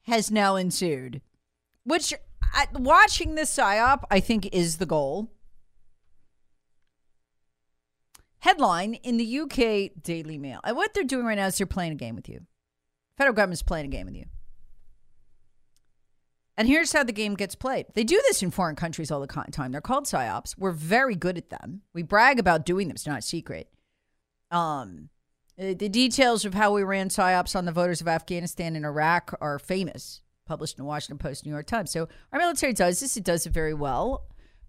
has 0.05 0.31
now 0.31 0.57
ensued, 0.57 1.21
which 1.85 2.15
I, 2.55 2.67
watching 2.73 3.35
this 3.35 3.55
psyop, 3.55 4.05
I 4.11 4.21
think, 4.21 4.49
is 4.53 4.79
the 4.79 4.87
goal. 4.87 5.33
Headline 8.39 8.95
in 8.95 9.19
the 9.19 9.41
UK 9.41 10.03
Daily 10.03 10.39
Mail. 10.39 10.61
And 10.65 10.77
what 10.77 10.95
they're 10.95 11.05
doing 11.05 11.27
right 11.27 11.35
now 11.35 11.47
is 11.47 11.59
they're 11.59 11.67
playing 11.67 11.93
a 11.93 11.97
game 11.97 12.15
with 12.15 12.29
you. 12.29 12.47
Federal 13.19 13.35
government's 13.35 13.63
playing 13.63 13.87
a 13.87 13.89
game 13.89 14.07
with 14.07 14.15
you. 14.15 14.27
And 16.57 16.67
here's 16.67 16.93
how 16.93 17.03
the 17.03 17.13
game 17.13 17.35
gets 17.35 17.55
played. 17.55 17.87
They 17.95 18.05
do 18.05 18.23
this 18.29 18.43
in 18.43 18.51
foreign 18.51 18.77
countries 18.77 19.11
all 19.11 19.21
the 19.21 19.27
time. 19.27 19.73
They're 19.73 19.83
called 19.83 20.07
psyops. 20.07 20.57
We're 20.57 20.71
very 20.71 21.17
good 21.17 21.37
at 21.37 21.51
them. 21.51 21.83
We 21.93 22.03
brag 22.03 22.39
about 22.39 22.65
doing 22.65 22.89
them. 22.89 22.95
It's 22.95 23.07
not 23.07 23.19
a 23.19 23.23
secret. 23.23 23.69
Um, 24.51 25.11
the 25.59 25.89
details 25.89 26.45
of 26.45 26.55
how 26.55 26.73
we 26.73 26.83
ran 26.83 27.09
psyops 27.09 27.57
on 27.57 27.65
the 27.65 27.73
voters 27.73 28.01
of 28.01 28.09
Afghanistan 28.09 28.77
and 28.77 28.85
Iraq 28.85 29.37
are 29.41 29.59
famous, 29.59 30.21
published 30.47 30.79
in 30.79 30.85
the 30.85 30.89
Washington 30.89 31.19
Post, 31.19 31.47
New 31.47 31.53
York 31.53 31.67
Times. 31.67 31.91
So 31.91 32.09
our 32.33 32.39
military 32.39 32.73
does 32.73 33.01
this; 33.01 33.17
it 33.17 33.25
does 33.25 33.47
it 33.47 33.53
very 33.53 33.75
well, 33.75 34.27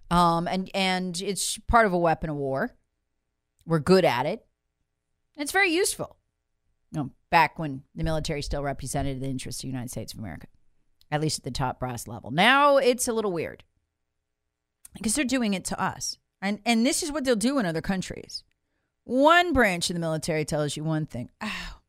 um, 0.09 0.47
and 0.47 0.69
and 0.73 1.19
it's 1.21 1.57
part 1.67 1.85
of 1.85 1.93
a 1.93 1.97
weapon 1.97 2.29
of 2.29 2.37
war. 2.37 2.75
We're 3.65 3.79
good 3.79 4.05
at 4.05 4.25
it. 4.25 4.45
It's 5.35 5.51
very 5.51 5.71
useful. 5.71 6.17
You 6.91 6.99
know, 6.99 7.11
back 7.29 7.59
when 7.59 7.83
the 7.93 8.05
military 8.05 8.41
still 8.41 8.63
represented 8.63 9.19
the 9.19 9.27
interests 9.27 9.61
of 9.61 9.63
the 9.63 9.73
United 9.73 9.91
States 9.91 10.13
of 10.13 10.19
America, 10.19 10.47
at 11.11 11.19
least 11.19 11.39
at 11.39 11.43
the 11.43 11.51
top 11.51 11.79
brass 11.79 12.07
level. 12.07 12.31
Now 12.31 12.77
it's 12.77 13.09
a 13.09 13.13
little 13.13 13.33
weird 13.33 13.65
because 14.93 15.15
they're 15.15 15.25
doing 15.25 15.53
it 15.53 15.65
to 15.65 15.81
us, 15.81 16.17
and 16.41 16.59
and 16.65 16.85
this 16.85 17.03
is 17.03 17.11
what 17.11 17.25
they'll 17.25 17.35
do 17.35 17.59
in 17.59 17.65
other 17.65 17.81
countries. 17.81 18.45
One 19.07 19.53
branch 19.53 19.89
of 19.89 19.93
the 19.93 20.01
military 20.01 20.43
tells 20.43 20.75
you 20.75 20.83
one 20.83 21.05
thing. 21.05 21.29
Oh. 21.39 21.79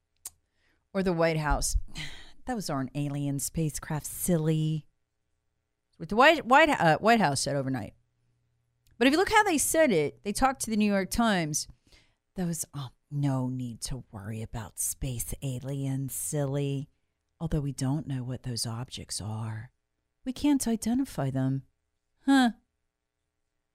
Or 0.95 1.03
the 1.03 1.13
White 1.13 1.37
House. 1.37 1.77
Those 2.47 2.71
aren't 2.71 2.93
alien 2.95 3.41
spacecraft, 3.41 4.07
silly. 4.07 4.87
What 5.97 6.11
the 6.11 6.15
White, 6.15 6.47
White, 6.47 6.69
uh, 6.69 6.99
White 6.99 7.21
House 7.21 7.41
said 7.41 7.57
overnight. 7.57 7.95
But 8.99 9.09
if 9.09 9.13
you 9.13 9.19
look 9.19 9.33
how 9.33 9.43
they 9.43 9.59
said 9.59 9.91
it, 9.91 10.23
they 10.23 10.31
talked 10.31 10.63
to 10.63 10.71
the 10.71 10.77
New 10.77 10.91
York 10.91 11.11
Times. 11.11 11.67
Those, 12.37 12.65
oh, 12.73 12.91
no 13.11 13.49
need 13.49 13.81
to 13.83 14.05
worry 14.13 14.41
about 14.41 14.79
space 14.79 15.35
aliens, 15.43 16.15
silly. 16.15 16.89
Although 17.41 17.63
we 17.63 17.73
don't 17.73 18.07
know 18.07 18.23
what 18.23 18.45
those 18.45 18.65
objects 18.65 19.21
are, 19.21 19.73
we 20.25 20.33
can't 20.33 20.69
identify 20.69 21.31
them. 21.31 21.65
Huh. 22.27 22.51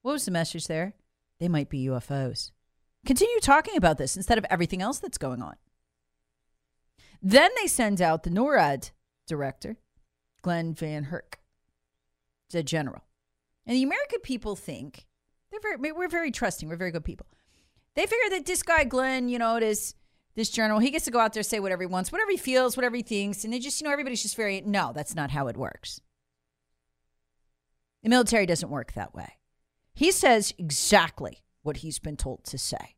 What 0.02 0.14
was 0.14 0.24
the 0.24 0.32
message 0.32 0.68
there? 0.68 0.94
They 1.40 1.50
might 1.50 1.70
be 1.70 1.88
UFOs. 1.88 2.52
Continue 3.06 3.40
talking 3.42 3.76
about 3.76 3.98
this 3.98 4.16
instead 4.16 4.38
of 4.38 4.46
everything 4.50 4.82
else 4.82 5.00
that's 5.00 5.18
going 5.18 5.42
on. 5.42 5.56
Then 7.22 7.52
they 7.60 7.68
send 7.68 8.02
out 8.02 8.24
the 8.24 8.30
NORAD 8.30 8.92
director, 9.28 9.78
Glen 10.42 10.74
VanHerck, 10.74 11.36
the 12.52 12.64
general. 12.64 13.04
And 13.66 13.76
the 13.76 13.84
American 13.84 14.20
people 14.22 14.56
think 14.56 15.06
they're 15.52 15.60
very, 15.62 15.92
we're 15.92 16.10
very 16.10 16.32
trusting. 16.32 16.68
We're 16.68 16.76
very 16.76 16.92
good 16.92 17.06
people. 17.06 17.28
They 17.96 18.04
figure 18.04 18.30
that 18.32 18.46
this 18.46 18.64
guy, 18.64 18.84
Glenn, 18.84 19.30
you 19.30 19.40
know, 19.40 19.60
this 19.60 19.96
this 20.36 20.50
general, 20.50 20.80
he 20.80 20.90
gets 20.90 21.06
to 21.06 21.12
go 21.12 21.20
out 21.20 21.34
there 21.34 21.44
say 21.44 21.60
whatever 21.60 21.84
he 21.84 21.88
wants, 21.88 22.12
whatever 22.12 22.32
he 22.32 22.38
feels, 22.38 22.76
whatever 22.76 22.96
he 22.96 23.04
thinks, 23.04 23.44
and 23.44 23.54
they 23.54 23.60
just, 23.60 23.80
you 23.80 23.86
know, 23.86 23.92
everybody's 23.92 24.24
just 24.24 24.36
very 24.36 24.62
no. 24.62 24.92
That's 24.94 25.14
not 25.14 25.30
how 25.30 25.48
it 25.48 25.56
works. 25.56 26.02
The 28.02 28.10
military 28.10 28.48
doesn't 28.48 28.70
work 28.70 28.94
that 28.94 29.14
way. 29.14 29.38
He 29.94 30.12
says 30.12 30.52
exactly 30.58 31.43
what 31.64 31.78
he's 31.78 32.00
been 32.00 32.18
told 32.18 32.44
to 32.46 32.58
say. 32.58 32.96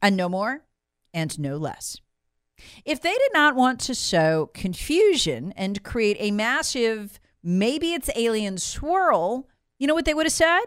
And 0.00 0.16
no 0.16 0.28
more 0.28 0.64
and 1.14 1.38
no 1.38 1.56
less. 1.56 1.98
If 2.84 3.00
they 3.00 3.12
did 3.12 3.32
not 3.32 3.56
want 3.56 3.80
to 3.80 3.94
sow 3.94 4.50
confusion 4.52 5.52
and 5.56 5.82
create 5.82 6.16
a 6.20 6.30
massive, 6.30 7.18
maybe 7.42 7.92
it's 7.92 8.10
alien 8.14 8.58
swirl, 8.58 9.48
you 9.78 9.86
know 9.86 9.94
what 9.94 10.04
they 10.04 10.14
would 10.14 10.26
have 10.26 10.32
said? 10.32 10.64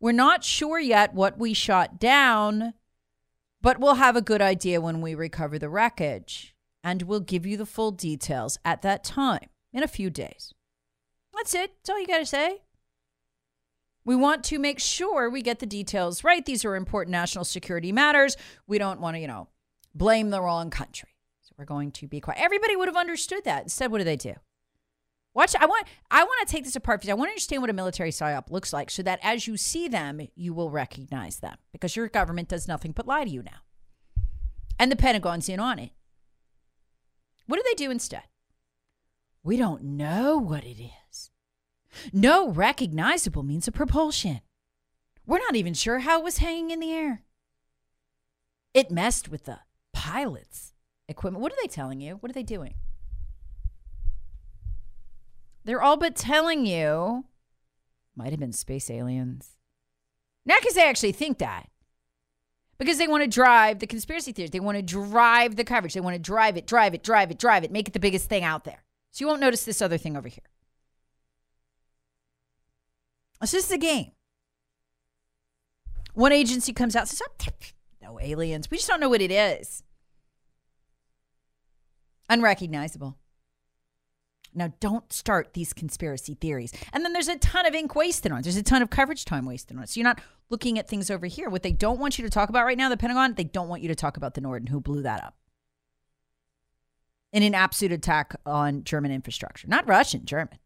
We're 0.00 0.12
not 0.12 0.44
sure 0.44 0.78
yet 0.78 1.14
what 1.14 1.38
we 1.38 1.54
shot 1.54 1.98
down, 1.98 2.74
but 3.60 3.80
we'll 3.80 3.94
have 3.94 4.16
a 4.16 4.22
good 4.22 4.42
idea 4.42 4.80
when 4.80 5.00
we 5.00 5.14
recover 5.14 5.58
the 5.58 5.68
wreckage. 5.68 6.54
And 6.84 7.02
we'll 7.02 7.20
give 7.20 7.44
you 7.44 7.56
the 7.56 7.66
full 7.66 7.90
details 7.90 8.58
at 8.64 8.82
that 8.82 9.02
time 9.02 9.48
in 9.72 9.82
a 9.82 9.88
few 9.88 10.10
days. 10.10 10.54
That's 11.34 11.54
it. 11.54 11.72
That's 11.76 11.90
all 11.90 12.00
you 12.00 12.06
got 12.06 12.18
to 12.18 12.26
say. 12.26 12.62
We 14.08 14.16
want 14.16 14.42
to 14.44 14.58
make 14.58 14.80
sure 14.80 15.28
we 15.28 15.42
get 15.42 15.58
the 15.58 15.66
details 15.66 16.24
right. 16.24 16.42
These 16.42 16.64
are 16.64 16.76
important 16.76 17.12
national 17.12 17.44
security 17.44 17.92
matters. 17.92 18.38
We 18.66 18.78
don't 18.78 19.00
want 19.00 19.16
to, 19.16 19.20
you 19.20 19.28
know, 19.28 19.48
blame 19.94 20.30
the 20.30 20.40
wrong 20.40 20.70
country. 20.70 21.10
So 21.42 21.52
we're 21.58 21.66
going 21.66 21.90
to 21.90 22.08
be 22.08 22.18
quiet. 22.18 22.40
Everybody 22.40 22.74
would 22.74 22.88
have 22.88 22.96
understood 22.96 23.44
that. 23.44 23.64
Instead, 23.64 23.92
what 23.92 23.98
do 23.98 24.04
they 24.04 24.16
do? 24.16 24.32
Watch. 25.34 25.54
I 25.60 25.66
want. 25.66 25.86
I 26.10 26.24
want 26.24 26.48
to 26.48 26.50
take 26.50 26.64
this 26.64 26.74
apart 26.74 27.00
because 27.00 27.10
I 27.10 27.14
want 27.16 27.28
to 27.28 27.32
understand 27.32 27.60
what 27.60 27.68
a 27.68 27.74
military 27.74 28.10
psyop 28.10 28.50
looks 28.50 28.72
like, 28.72 28.90
so 28.90 29.02
that 29.02 29.20
as 29.22 29.46
you 29.46 29.58
see 29.58 29.88
them, 29.88 30.26
you 30.34 30.54
will 30.54 30.70
recognize 30.70 31.40
them. 31.40 31.58
Because 31.70 31.94
your 31.94 32.08
government 32.08 32.48
does 32.48 32.66
nothing 32.66 32.92
but 32.92 33.06
lie 33.06 33.24
to 33.24 33.30
you 33.30 33.42
now, 33.42 33.60
and 34.78 34.90
the 34.90 34.96
Pentagon's 34.96 35.50
in 35.50 35.60
on 35.60 35.78
it. 35.78 35.90
What 37.46 37.58
do 37.58 37.62
they 37.62 37.74
do 37.74 37.90
instead? 37.90 38.22
We 39.42 39.58
don't 39.58 39.82
know 39.82 40.38
what 40.38 40.64
it 40.64 40.82
is. 40.82 40.92
No 42.12 42.48
recognizable 42.48 43.42
means 43.42 43.68
of 43.68 43.74
propulsion. 43.74 44.40
We're 45.26 45.38
not 45.38 45.56
even 45.56 45.74
sure 45.74 46.00
how 46.00 46.20
it 46.20 46.24
was 46.24 46.38
hanging 46.38 46.70
in 46.70 46.80
the 46.80 46.92
air. 46.92 47.22
It 48.74 48.90
messed 48.90 49.28
with 49.28 49.44
the 49.44 49.60
pilot's 49.92 50.74
equipment. 51.08 51.42
What 51.42 51.52
are 51.52 51.58
they 51.62 51.68
telling 51.68 52.00
you? 52.00 52.14
What 52.16 52.30
are 52.30 52.34
they 52.34 52.42
doing? 52.42 52.74
They're 55.64 55.82
all 55.82 55.96
but 55.96 56.16
telling 56.16 56.64
you 56.64 57.24
might 58.16 58.30
have 58.30 58.40
been 58.40 58.52
space 58.52 58.90
aliens. 58.90 59.56
Not 60.46 60.60
because 60.60 60.74
they 60.74 60.88
actually 60.88 61.12
think 61.12 61.38
that. 61.38 61.68
Because 62.78 62.96
they 62.96 63.08
want 63.08 63.22
to 63.22 63.28
drive 63.28 63.80
the 63.80 63.86
conspiracy 63.86 64.32
theories. 64.32 64.50
They 64.50 64.60
want 64.60 64.76
to 64.76 64.82
drive 64.82 65.56
the 65.56 65.64
coverage. 65.64 65.94
They 65.94 66.00
want 66.00 66.14
to 66.14 66.22
drive 66.22 66.56
it, 66.56 66.66
drive 66.66 66.94
it, 66.94 67.02
drive 67.02 67.30
it, 67.30 67.38
drive 67.38 67.64
it, 67.64 67.72
make 67.72 67.88
it 67.88 67.92
the 67.92 68.00
biggest 68.00 68.28
thing 68.28 68.44
out 68.44 68.64
there. 68.64 68.84
So 69.10 69.24
you 69.24 69.26
won't 69.26 69.40
notice 69.40 69.64
this 69.64 69.82
other 69.82 69.98
thing 69.98 70.16
over 70.16 70.28
here. 70.28 70.44
This 73.40 73.54
is 73.54 73.70
a 73.70 73.78
game. 73.78 74.12
One 76.14 76.32
agency 76.32 76.72
comes 76.72 76.96
out 76.96 77.08
says, 77.08 77.22
no 78.02 78.18
aliens. 78.20 78.70
We 78.70 78.78
just 78.78 78.88
don't 78.88 79.00
know 79.00 79.08
what 79.08 79.20
it 79.20 79.30
is. 79.30 79.82
Unrecognizable. 82.28 83.16
Now, 84.54 84.72
don't 84.80 85.12
start 85.12 85.54
these 85.54 85.72
conspiracy 85.72 86.34
theories. 86.34 86.72
And 86.92 87.04
then 87.04 87.12
there's 87.12 87.28
a 87.28 87.38
ton 87.38 87.66
of 87.66 87.74
ink 87.74 87.94
wasted 87.94 88.32
on 88.32 88.38
it. 88.38 88.42
There's 88.42 88.56
a 88.56 88.62
ton 88.62 88.82
of 88.82 88.90
coverage 88.90 89.24
time 89.24 89.44
wasted 89.44 89.76
on 89.76 89.84
it. 89.84 89.90
So 89.90 90.00
you're 90.00 90.08
not 90.08 90.20
looking 90.50 90.78
at 90.78 90.88
things 90.88 91.10
over 91.10 91.26
here. 91.26 91.48
What 91.48 91.62
they 91.62 91.72
don't 91.72 92.00
want 92.00 92.18
you 92.18 92.24
to 92.24 92.30
talk 92.30 92.48
about 92.48 92.64
right 92.64 92.76
now, 92.76 92.88
the 92.88 92.96
Pentagon, 92.96 93.34
they 93.34 93.44
don't 93.44 93.68
want 93.68 93.82
you 93.82 93.88
to 93.88 93.94
talk 93.94 94.16
about 94.16 94.34
the 94.34 94.40
Norden 94.40 94.66
who 94.66 94.80
blew 94.80 95.02
that 95.02 95.22
up 95.22 95.36
in 97.32 97.42
an 97.42 97.54
absolute 97.54 97.92
attack 97.92 98.34
on 98.46 98.82
German 98.84 99.12
infrastructure, 99.12 99.68
not 99.68 99.86
Russian, 99.86 100.24
German. 100.24 100.58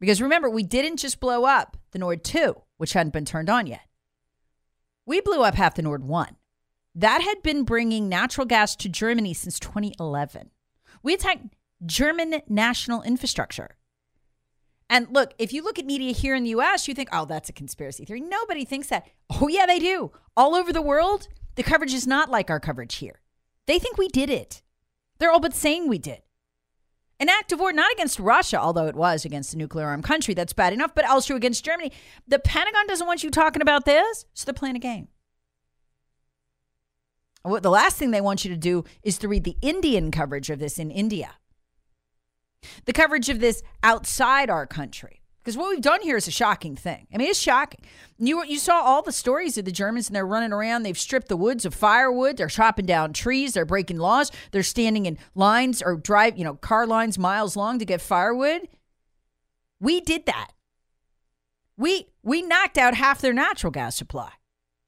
Because 0.00 0.22
remember, 0.22 0.48
we 0.48 0.62
didn't 0.62 0.96
just 0.96 1.20
blow 1.20 1.44
up 1.44 1.76
the 1.92 1.98
Nord 1.98 2.24
2, 2.24 2.54
which 2.78 2.94
hadn't 2.94 3.12
been 3.12 3.26
turned 3.26 3.50
on 3.50 3.66
yet. 3.66 3.82
We 5.06 5.20
blew 5.20 5.42
up 5.42 5.54
half 5.54 5.74
the 5.74 5.82
Nord 5.82 6.04
1. 6.04 6.36
That 6.94 7.20
had 7.20 7.42
been 7.42 7.64
bringing 7.64 8.08
natural 8.08 8.46
gas 8.46 8.74
to 8.76 8.88
Germany 8.88 9.34
since 9.34 9.60
2011. 9.60 10.50
We 11.02 11.14
attacked 11.14 11.54
German 11.84 12.42
national 12.48 13.02
infrastructure. 13.02 13.76
And 14.88 15.06
look, 15.10 15.34
if 15.38 15.52
you 15.52 15.62
look 15.62 15.78
at 15.78 15.86
media 15.86 16.12
here 16.12 16.34
in 16.34 16.42
the 16.42 16.50
US, 16.50 16.88
you 16.88 16.94
think, 16.94 17.10
oh, 17.12 17.24
that's 17.24 17.48
a 17.48 17.52
conspiracy 17.52 18.04
theory. 18.04 18.20
Nobody 18.20 18.64
thinks 18.64 18.88
that. 18.88 19.06
Oh, 19.30 19.46
yeah, 19.46 19.66
they 19.66 19.78
do. 19.78 20.10
All 20.36 20.54
over 20.54 20.72
the 20.72 20.82
world, 20.82 21.28
the 21.54 21.62
coverage 21.62 21.94
is 21.94 22.06
not 22.06 22.28
like 22.30 22.50
our 22.50 22.58
coverage 22.58 22.96
here. 22.96 23.20
They 23.66 23.78
think 23.78 23.98
we 23.98 24.08
did 24.08 24.30
it. 24.30 24.62
They're 25.18 25.30
all 25.30 25.38
but 25.38 25.54
saying 25.54 25.88
we 25.88 25.98
did. 25.98 26.22
An 27.20 27.28
act 27.28 27.52
of 27.52 27.60
war, 27.60 27.70
not 27.70 27.92
against 27.92 28.18
Russia, 28.18 28.58
although 28.58 28.86
it 28.86 28.96
was 28.96 29.26
against 29.26 29.52
a 29.52 29.58
nuclear 29.58 29.86
armed 29.86 30.04
country. 30.04 30.32
That's 30.32 30.54
bad 30.54 30.72
enough, 30.72 30.94
but 30.94 31.04
also 31.04 31.36
against 31.36 31.62
Germany. 31.62 31.92
The 32.26 32.38
Pentagon 32.38 32.86
doesn't 32.86 33.06
want 33.06 33.22
you 33.22 33.30
talking 33.30 33.60
about 33.60 33.84
this, 33.84 34.24
so 34.32 34.46
they're 34.46 34.54
playing 34.54 34.76
a 34.76 34.80
game. 34.80 35.08
What 37.42 37.62
the 37.62 37.70
last 37.70 37.98
thing 37.98 38.10
they 38.10 38.22
want 38.22 38.44
you 38.44 38.50
to 38.50 38.56
do 38.56 38.84
is 39.02 39.18
to 39.18 39.28
read 39.28 39.44
the 39.44 39.56
Indian 39.60 40.10
coverage 40.10 40.48
of 40.48 40.58
this 40.58 40.78
in 40.78 40.90
India. 40.90 41.32
The 42.86 42.92
coverage 42.92 43.28
of 43.28 43.40
this 43.40 43.62
outside 43.82 44.48
our 44.48 44.66
country. 44.66 45.19
Because 45.50 45.58
what 45.58 45.70
we've 45.70 45.80
done 45.80 46.00
here 46.00 46.16
is 46.16 46.28
a 46.28 46.30
shocking 46.30 46.76
thing. 46.76 47.08
I 47.12 47.16
mean, 47.16 47.28
it's 47.28 47.40
shocking. 47.40 47.80
You, 48.18 48.44
you 48.44 48.56
saw 48.56 48.82
all 48.82 49.02
the 49.02 49.10
stories 49.10 49.58
of 49.58 49.64
the 49.64 49.72
Germans 49.72 50.06
and 50.06 50.14
they're 50.14 50.24
running 50.24 50.52
around. 50.52 50.84
They've 50.84 50.96
stripped 50.96 51.26
the 51.26 51.36
woods 51.36 51.64
of 51.64 51.74
firewood. 51.74 52.36
They're 52.36 52.46
chopping 52.46 52.86
down 52.86 53.12
trees. 53.12 53.54
They're 53.54 53.64
breaking 53.64 53.96
laws. 53.96 54.30
They're 54.52 54.62
standing 54.62 55.06
in 55.06 55.18
lines 55.34 55.82
or 55.82 55.96
drive, 55.96 56.38
you 56.38 56.44
know, 56.44 56.54
car 56.54 56.86
lines 56.86 57.18
miles 57.18 57.56
long 57.56 57.80
to 57.80 57.84
get 57.84 58.00
firewood. 58.00 58.68
We 59.80 60.00
did 60.00 60.26
that. 60.26 60.52
We 61.76 62.06
we 62.22 62.42
knocked 62.42 62.78
out 62.78 62.94
half 62.94 63.20
their 63.20 63.32
natural 63.32 63.72
gas 63.72 63.96
supply. 63.96 64.30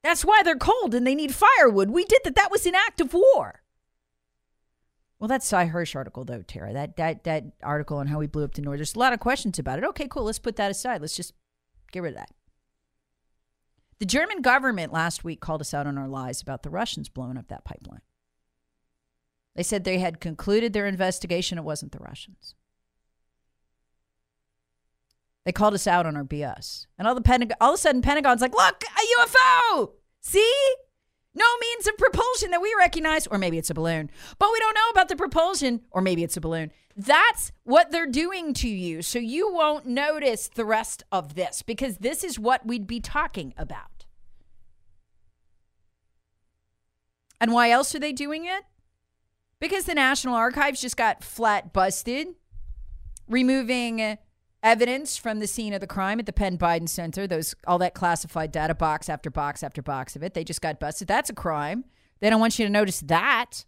That's 0.04 0.24
why 0.24 0.42
they're 0.44 0.54
cold 0.54 0.94
and 0.94 1.04
they 1.04 1.16
need 1.16 1.34
firewood. 1.34 1.90
We 1.90 2.04
did 2.04 2.20
that. 2.22 2.36
That 2.36 2.52
was 2.52 2.66
an 2.66 2.76
act 2.76 3.00
of 3.00 3.14
war. 3.14 3.61
Well, 5.22 5.28
that's 5.28 5.46
Sy 5.46 5.68
Hersh 5.68 5.94
article, 5.94 6.24
though, 6.24 6.42
Tara, 6.42 6.72
that, 6.72 6.96
that, 6.96 7.22
that 7.22 7.44
article 7.62 7.98
on 7.98 8.08
how 8.08 8.18
we 8.18 8.26
blew 8.26 8.42
up 8.42 8.54
the 8.54 8.60
Nord, 8.60 8.80
there's 8.80 8.96
a 8.96 8.98
lot 8.98 9.12
of 9.12 9.20
questions 9.20 9.56
about 9.56 9.78
it. 9.78 9.84
Okay, 9.84 10.08
cool. 10.08 10.24
Let's 10.24 10.40
put 10.40 10.56
that 10.56 10.72
aside. 10.72 11.00
Let's 11.00 11.14
just 11.14 11.32
get 11.92 12.02
rid 12.02 12.14
of 12.14 12.16
that. 12.16 12.32
The 14.00 14.04
German 14.04 14.42
government 14.42 14.92
last 14.92 15.22
week 15.22 15.40
called 15.40 15.60
us 15.60 15.72
out 15.72 15.86
on 15.86 15.96
our 15.96 16.08
lies 16.08 16.42
about 16.42 16.64
the 16.64 16.70
Russians 16.70 17.08
blowing 17.08 17.38
up 17.38 17.46
that 17.50 17.64
pipeline. 17.64 18.00
They 19.54 19.62
said 19.62 19.84
they 19.84 20.00
had 20.00 20.18
concluded 20.18 20.72
their 20.72 20.88
investigation. 20.88 21.56
It 21.56 21.62
wasn't 21.62 21.92
the 21.92 22.00
Russians. 22.00 22.56
They 25.44 25.52
called 25.52 25.74
us 25.74 25.86
out 25.86 26.04
on 26.04 26.16
our 26.16 26.24
BS. 26.24 26.86
And 26.98 27.06
all 27.06 27.14
the 27.14 27.20
Pentagon, 27.20 27.56
all 27.60 27.74
of 27.74 27.78
a 27.78 27.78
sudden, 27.80 28.02
Pentagon's 28.02 28.40
like, 28.40 28.56
look, 28.56 28.82
a 28.82 29.22
UFO. 29.22 29.92
See? 30.20 30.74
No 31.34 31.46
means 31.60 31.86
of 31.86 31.96
propulsion 31.96 32.50
that 32.50 32.60
we 32.60 32.74
recognize, 32.78 33.26
or 33.26 33.38
maybe 33.38 33.56
it's 33.56 33.70
a 33.70 33.74
balloon, 33.74 34.10
but 34.38 34.50
we 34.52 34.58
don't 34.58 34.74
know 34.74 34.90
about 34.90 35.08
the 35.08 35.16
propulsion, 35.16 35.80
or 35.90 36.02
maybe 36.02 36.22
it's 36.22 36.36
a 36.36 36.40
balloon. 36.42 36.70
That's 36.94 37.52
what 37.64 37.90
they're 37.90 38.06
doing 38.06 38.52
to 38.54 38.68
you. 38.68 39.00
So 39.00 39.18
you 39.18 39.50
won't 39.52 39.86
notice 39.86 40.48
the 40.54 40.66
rest 40.66 41.04
of 41.10 41.34
this 41.34 41.62
because 41.62 41.98
this 41.98 42.22
is 42.22 42.38
what 42.38 42.66
we'd 42.66 42.86
be 42.86 43.00
talking 43.00 43.54
about. 43.56 44.04
And 47.40 47.52
why 47.52 47.70
else 47.70 47.94
are 47.94 47.98
they 47.98 48.12
doing 48.12 48.44
it? 48.44 48.64
Because 49.58 49.84
the 49.84 49.94
National 49.94 50.34
Archives 50.34 50.80
just 50.80 50.96
got 50.96 51.24
flat 51.24 51.72
busted, 51.72 52.28
removing 53.26 54.18
evidence 54.62 55.16
from 55.16 55.40
the 55.40 55.46
scene 55.46 55.72
of 55.72 55.80
the 55.80 55.86
crime 55.86 56.18
at 56.18 56.26
the 56.26 56.32
Penn 56.32 56.56
Biden 56.56 56.88
Center, 56.88 57.26
those 57.26 57.54
all 57.66 57.78
that 57.78 57.94
classified 57.94 58.52
data 58.52 58.74
box 58.74 59.08
after 59.08 59.30
box 59.30 59.62
after 59.62 59.82
box 59.82 60.16
of 60.16 60.22
it. 60.22 60.34
They 60.34 60.44
just 60.44 60.62
got 60.62 60.80
busted. 60.80 61.08
That's 61.08 61.30
a 61.30 61.34
crime. 61.34 61.84
They 62.20 62.30
don't 62.30 62.40
want 62.40 62.58
you 62.58 62.66
to 62.66 62.72
notice 62.72 63.00
that. 63.00 63.64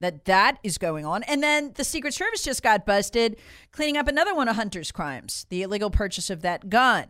That 0.00 0.24
that 0.24 0.58
is 0.62 0.78
going 0.78 1.06
on. 1.06 1.22
And 1.24 1.42
then 1.42 1.72
the 1.74 1.84
Secret 1.84 2.14
Service 2.14 2.42
just 2.42 2.62
got 2.62 2.84
busted 2.84 3.38
cleaning 3.72 3.96
up 3.96 4.08
another 4.08 4.34
one 4.34 4.48
of 4.48 4.56
Hunter's 4.56 4.92
crimes, 4.92 5.46
the 5.50 5.62
illegal 5.62 5.90
purchase 5.90 6.30
of 6.30 6.42
that 6.42 6.68
gun. 6.68 7.06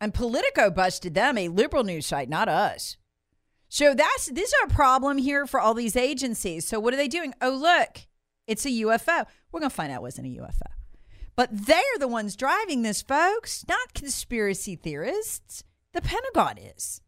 And 0.00 0.12
Politico 0.12 0.70
busted 0.70 1.14
them, 1.14 1.38
a 1.38 1.48
liberal 1.48 1.84
news 1.84 2.06
site, 2.06 2.28
not 2.28 2.48
us. 2.48 2.96
So 3.68 3.94
that's 3.94 4.26
this 4.26 4.50
is 4.50 4.54
a 4.64 4.68
problem 4.68 5.18
here 5.18 5.46
for 5.46 5.58
all 5.58 5.74
these 5.74 5.96
agencies. 5.96 6.66
So 6.66 6.78
what 6.78 6.94
are 6.94 6.98
they 6.98 7.08
doing? 7.08 7.34
Oh, 7.40 7.50
look, 7.50 8.06
it's 8.46 8.66
a 8.66 8.70
UFO. 8.70 9.26
We're 9.50 9.60
going 9.60 9.70
to 9.70 9.76
find 9.76 9.92
out 9.92 9.96
it 9.96 10.02
wasn't 10.02 10.26
a 10.26 10.40
UFO. 10.40 10.70
But 11.34 11.50
they're 11.52 11.82
the 11.98 12.08
ones 12.08 12.34
driving 12.34 12.82
this, 12.82 13.02
folks, 13.02 13.64
not 13.68 13.94
conspiracy 13.94 14.74
theorists. 14.76 15.64
The 15.92 16.00
Pentagon 16.00 16.58
is. 16.58 17.02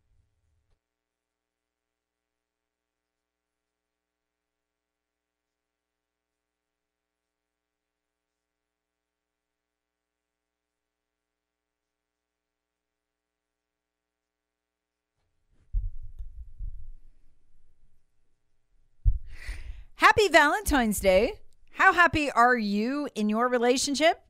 Happy 19.98 20.28
Valentine's 20.28 21.00
Day. 21.00 21.32
How 21.72 21.92
happy 21.92 22.30
are 22.30 22.56
you 22.56 23.08
in 23.16 23.28
your 23.28 23.48
relationship? 23.48 24.20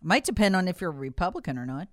Might 0.00 0.22
depend 0.22 0.54
on 0.54 0.68
if 0.68 0.80
you're 0.80 0.90
a 0.90 0.94
Republican 0.94 1.58
or 1.58 1.66
not. 1.66 1.88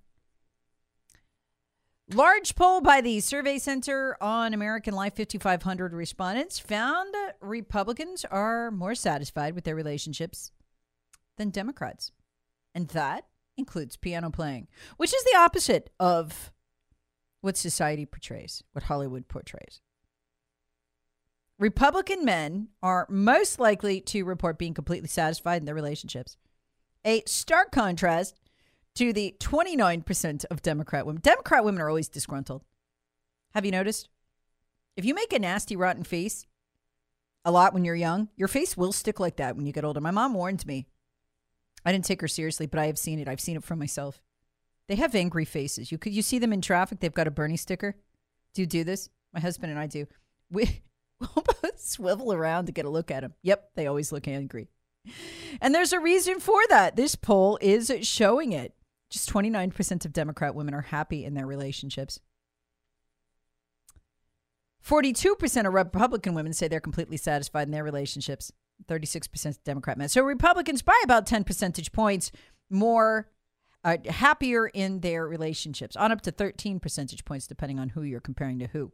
Large 2.12 2.54
poll 2.54 2.80
by 2.80 3.00
the 3.00 3.18
Survey 3.18 3.58
Center 3.58 4.16
on 4.20 4.54
American 4.54 4.94
Life 4.94 5.16
5,500 5.16 5.92
respondents 5.92 6.60
found 6.60 7.12
Republicans 7.40 8.24
are 8.26 8.70
more 8.70 8.94
satisfied 8.94 9.56
with 9.56 9.64
their 9.64 9.74
relationships 9.74 10.52
than 11.36 11.50
Democrats. 11.50 12.12
And 12.76 12.86
that 12.90 13.26
includes 13.56 13.96
piano 13.96 14.30
playing, 14.30 14.68
which 14.98 15.12
is 15.12 15.24
the 15.24 15.36
opposite 15.36 15.90
of 15.98 16.52
what 17.40 17.56
society 17.56 18.06
portrays, 18.06 18.62
what 18.70 18.84
Hollywood 18.84 19.26
portrays. 19.26 19.80
Republican 21.58 22.24
men 22.24 22.68
are 22.82 23.06
most 23.08 23.60
likely 23.60 24.00
to 24.00 24.24
report 24.24 24.58
being 24.58 24.74
completely 24.74 25.08
satisfied 25.08 25.62
in 25.62 25.66
their 25.66 25.74
relationships. 25.74 26.36
A 27.04 27.22
stark 27.26 27.70
contrast 27.70 28.40
to 28.96 29.12
the 29.12 29.36
29% 29.40 30.44
of 30.50 30.62
Democrat 30.62 31.06
women. 31.06 31.20
Democrat 31.22 31.64
women 31.64 31.80
are 31.80 31.88
always 31.88 32.08
disgruntled. 32.08 32.64
Have 33.54 33.64
you 33.64 33.70
noticed? 33.70 34.08
If 34.96 35.04
you 35.04 35.14
make 35.14 35.32
a 35.32 35.38
nasty, 35.38 35.76
rotten 35.76 36.04
face 36.04 36.46
a 37.44 37.50
lot 37.50 37.74
when 37.74 37.84
you're 37.84 37.94
young, 37.94 38.28
your 38.36 38.48
face 38.48 38.76
will 38.76 38.92
stick 38.92 39.20
like 39.20 39.36
that 39.36 39.56
when 39.56 39.66
you 39.66 39.72
get 39.72 39.84
older. 39.84 40.00
My 40.00 40.10
mom 40.10 40.34
warned 40.34 40.66
me. 40.66 40.86
I 41.84 41.92
didn't 41.92 42.06
take 42.06 42.20
her 42.20 42.28
seriously, 42.28 42.66
but 42.66 42.80
I 42.80 42.86
have 42.86 42.98
seen 42.98 43.18
it. 43.18 43.28
I've 43.28 43.40
seen 43.40 43.56
it 43.56 43.64
for 43.64 43.76
myself. 43.76 44.22
They 44.88 44.96
have 44.96 45.14
angry 45.14 45.44
faces. 45.44 45.92
You 45.92 45.98
could 45.98 46.14
you 46.14 46.22
see 46.22 46.38
them 46.38 46.52
in 46.52 46.60
traffic? 46.60 47.00
They've 47.00 47.12
got 47.12 47.26
a 47.26 47.30
Bernie 47.30 47.56
sticker. 47.56 47.96
Do 48.54 48.62
you 48.62 48.66
do 48.66 48.84
this? 48.84 49.10
My 49.32 49.40
husband 49.40 49.70
and 49.70 49.78
I 49.78 49.86
do. 49.86 50.06
We 50.50 50.82
we'll 51.20 51.44
both 51.62 51.80
swivel 51.80 52.32
around 52.32 52.66
to 52.66 52.72
get 52.72 52.84
a 52.84 52.90
look 52.90 53.10
at 53.10 53.22
them. 53.22 53.34
Yep, 53.42 53.70
they 53.74 53.86
always 53.86 54.12
look 54.12 54.28
angry. 54.28 54.68
And 55.60 55.74
there's 55.74 55.92
a 55.92 56.00
reason 56.00 56.40
for 56.40 56.60
that. 56.68 56.96
This 56.96 57.14
poll 57.14 57.58
is 57.60 57.92
showing 58.02 58.52
it. 58.52 58.74
Just 59.10 59.30
29% 59.30 60.04
of 60.04 60.12
Democrat 60.12 60.54
women 60.54 60.74
are 60.74 60.82
happy 60.82 61.24
in 61.24 61.34
their 61.34 61.46
relationships. 61.46 62.20
42% 64.84 65.66
of 65.66 65.72
Republican 65.72 66.34
women 66.34 66.52
say 66.52 66.68
they're 66.68 66.80
completely 66.80 67.16
satisfied 67.16 67.68
in 67.68 67.72
their 67.72 67.84
relationships. 67.84 68.52
36% 68.86 69.46
of 69.46 69.64
Democrat 69.64 69.96
men. 69.96 70.08
So 70.08 70.22
Republicans, 70.22 70.82
by 70.82 70.98
about 71.04 71.26
10 71.26 71.44
percentage 71.44 71.92
points, 71.92 72.32
more 72.68 73.30
uh, 73.84 73.98
happier 74.08 74.66
in 74.66 75.00
their 75.00 75.26
relationships, 75.26 75.96
on 75.96 76.12
up 76.12 76.22
to 76.22 76.30
13 76.30 76.80
percentage 76.80 77.24
points, 77.24 77.46
depending 77.46 77.78
on 77.78 77.90
who 77.90 78.02
you're 78.02 78.20
comparing 78.20 78.58
to 78.58 78.66
who. 78.66 78.92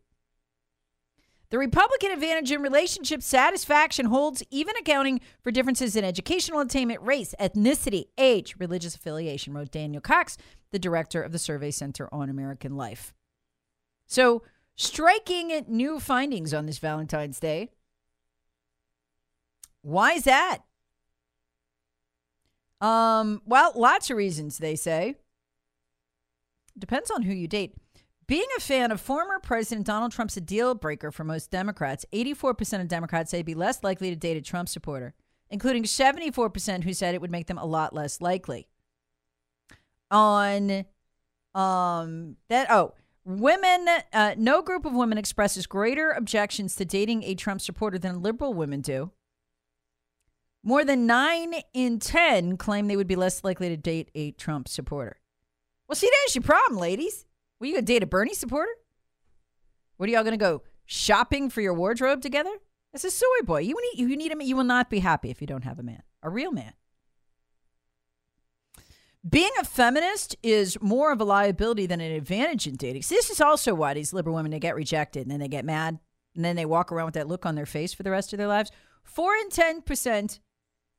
The 1.51 1.59
Republican 1.59 2.13
advantage 2.13 2.53
in 2.53 2.63
relationship 2.63 3.23
satisfaction 3.23 4.07
holds 4.07 4.43
even 4.51 4.77
accounting 4.77 5.21
for 5.43 5.51
differences 5.51 5.97
in 5.97 6.05
educational 6.05 6.61
attainment, 6.61 7.03
race, 7.03 7.35
ethnicity, 7.41 8.05
age, 8.17 8.55
religious 8.59 8.95
affiliation, 8.95 9.53
wrote 9.53 9.73
Daniel 9.73 10.01
Cox, 10.01 10.39
the 10.71 10.79
director 10.79 11.21
of 11.21 11.33
the 11.33 11.41
Survey 11.41 11.73
Center 11.73 12.09
on 12.15 12.31
American 12.31 12.77
Life. 12.77 13.13
So, 14.07 14.43
striking 14.77 15.65
new 15.67 15.99
findings 15.99 16.55
on 16.55 16.67
this 16.67 16.79
Valentine's 16.79 17.41
Day. 17.41 17.71
Why 19.83 20.13
is 20.13 20.25
that? 20.25 20.59
Um, 22.81 23.43
well, 23.45 23.73
lots 23.75 24.09
of 24.09 24.17
reasons, 24.17 24.59
they 24.59 24.77
say. 24.77 25.17
Depends 26.79 27.11
on 27.11 27.23
who 27.23 27.33
you 27.33 27.49
date. 27.49 27.75
Being 28.31 28.47
a 28.57 28.61
fan 28.61 28.93
of 28.93 29.01
former 29.01 29.41
President 29.41 29.85
Donald 29.85 30.13
Trump's 30.13 30.37
a 30.37 30.41
deal 30.41 30.77
breaker 30.77 31.11
for 31.11 31.25
most 31.25 31.51
Democrats. 31.51 32.07
84% 32.13 32.81
of 32.81 32.87
Democrats 32.87 33.33
say 33.33 33.39
they'd 33.39 33.47
be 33.47 33.57
less 33.57 33.83
likely 33.83 34.09
to 34.11 34.15
date 34.15 34.37
a 34.37 34.41
Trump 34.41 34.69
supporter, 34.69 35.15
including 35.51 35.83
74% 35.83 36.85
who 36.85 36.95
said 36.95 37.17
it 37.17 37.21
would 37.21 37.33
make 37.33 37.49
them 37.49 37.59
a 37.59 37.65
lot 37.65 37.93
less 37.93 38.21
likely. 38.21 38.69
On 40.13 40.85
um 41.57 42.37
that 42.49 42.71
oh, 42.71 42.95
women 43.25 43.89
uh, 44.13 44.37
no 44.39 44.63
group 44.63 44.85
of 44.85 44.93
women 44.93 45.19
expresses 45.19 45.67
greater 45.67 46.13
objections 46.13 46.77
to 46.77 46.85
dating 46.85 47.25
a 47.25 47.35
Trump 47.35 47.61
supporter 47.61 47.99
than 47.99 48.23
liberal 48.23 48.55
women 48.55 48.81
do. 48.81 49.11
More 50.63 50.85
than 50.85 51.05
9 51.05 51.53
in 51.75 51.99
10 51.99 52.59
claim 52.59 52.87
they 52.87 52.97
would 52.97 53.09
be 53.09 53.17
less 53.17 53.43
likely 53.43 53.71
to 53.71 53.77
date 53.77 54.13
a 54.15 54.31
Trump 54.31 54.69
supporter. 54.69 55.19
Well, 55.89 55.97
see, 55.97 56.09
there's 56.13 56.37
your 56.37 56.45
problem, 56.45 56.79
ladies. 56.79 57.27
Were 57.61 57.67
you 57.67 57.75
gonna 57.75 57.83
date 57.83 58.03
a 58.03 58.07
Bernie 58.07 58.35
supporter? 58.35 58.73
What 59.99 60.09
are 60.09 60.13
y'all 60.13 60.25
gonna 60.25 60.39
go 60.39 60.63
shopping 60.87 61.51
for 61.51 61.61
your 61.61 61.75
wardrobe 61.75 62.23
together? 62.23 62.57
That's 62.93 63.05
a 63.05 63.11
soy 63.11 63.27
boy. 63.45 63.61
You 63.61 63.77
need 63.81 64.01
you 64.01 64.17
need 64.17 64.33
a 64.33 64.37
man. 64.37 64.49
you 64.49 64.57
will 64.57 64.65
not 64.65 64.91
be 64.91 65.01
happy 65.01 65.31
if 65.31 65.41
you 65.41 65.47
don't 65.47 65.65
have 65.65 65.79
a 65.79 65.83
man, 65.83 66.03
a 66.23 66.31
real 66.31 66.53
man. 66.53 66.73
Being 69.29 69.51
a 69.61 69.65
feminist 69.65 70.35
is 70.43 70.81
more 70.81 71.13
of 71.13 71.21
a 71.21 71.25
liability 71.25 71.85
than 71.85 72.01
an 72.01 72.13
advantage 72.13 72.67
in 72.67 72.77
dating. 72.77 73.03
So 73.03 73.15
this 73.15 73.29
is 73.29 73.41
also 73.41 73.75
why 73.75 73.93
these 73.93 74.15
liberal 74.15 74.35
women 74.35 74.51
they 74.51 74.59
get 74.59 74.75
rejected 74.75 75.23
and 75.23 75.31
then 75.31 75.41
they 75.41 75.49
get 75.49 75.67
mad 75.67 75.99
and 76.35 76.43
then 76.43 76.57
they 76.57 76.65
walk 76.65 76.91
around 76.91 77.07
with 77.07 77.15
that 77.15 77.29
look 77.29 77.45
on 77.45 77.55
their 77.55 77.67
face 77.67 77.93
for 77.93 78.03
the 78.03 78.11
rest 78.11 78.33
of 78.33 78.39
their 78.39 78.49
lives. 78.49 78.71
Four 79.05 79.35
in 79.35 79.51
ten 79.51 79.83
percent, 79.83 80.41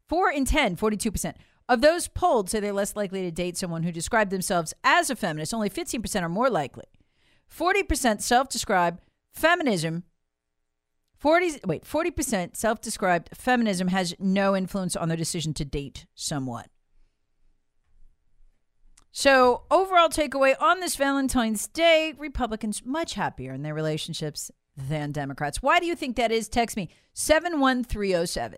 four 0.07 0.29
in 0.29 0.45
10, 0.45 0.75
42 0.75 1.11
percent 1.11 1.37
of 1.71 1.79
those 1.79 2.09
polled 2.09 2.49
say 2.49 2.59
they're 2.59 2.73
less 2.73 2.97
likely 2.97 3.21
to 3.21 3.31
date 3.31 3.55
someone 3.55 3.83
who 3.83 3.93
described 3.93 4.29
themselves 4.29 4.73
as 4.83 5.09
a 5.09 5.15
feminist. 5.15 5.53
Only 5.53 5.69
15% 5.69 6.21
are 6.21 6.27
more 6.27 6.49
likely. 6.49 6.83
40% 7.49 8.21
self-describe 8.21 8.99
feminism 9.31 10.03
40 11.17 11.59
wait, 11.65 11.83
40% 11.83 12.57
self-described 12.57 13.29
feminism 13.35 13.89
has 13.89 14.15
no 14.19 14.55
influence 14.55 14.95
on 14.95 15.07
their 15.07 15.17
decision 15.17 15.53
to 15.53 15.63
date 15.63 16.07
someone. 16.15 16.65
So, 19.11 19.63
overall 19.69 20.09
takeaway 20.09 20.55
on 20.59 20.79
this 20.79 20.95
Valentine's 20.95 21.67
Day, 21.67 22.15
Republicans 22.17 22.81
much 22.83 23.13
happier 23.13 23.53
in 23.53 23.61
their 23.61 23.75
relationships 23.75 24.49
than 24.75 25.11
Democrats. 25.11 25.61
Why 25.61 25.79
do 25.79 25.85
you 25.85 25.95
think 25.95 26.15
that 26.15 26.31
is? 26.31 26.49
Text 26.49 26.75
me 26.75 26.89
71307. 27.13 28.57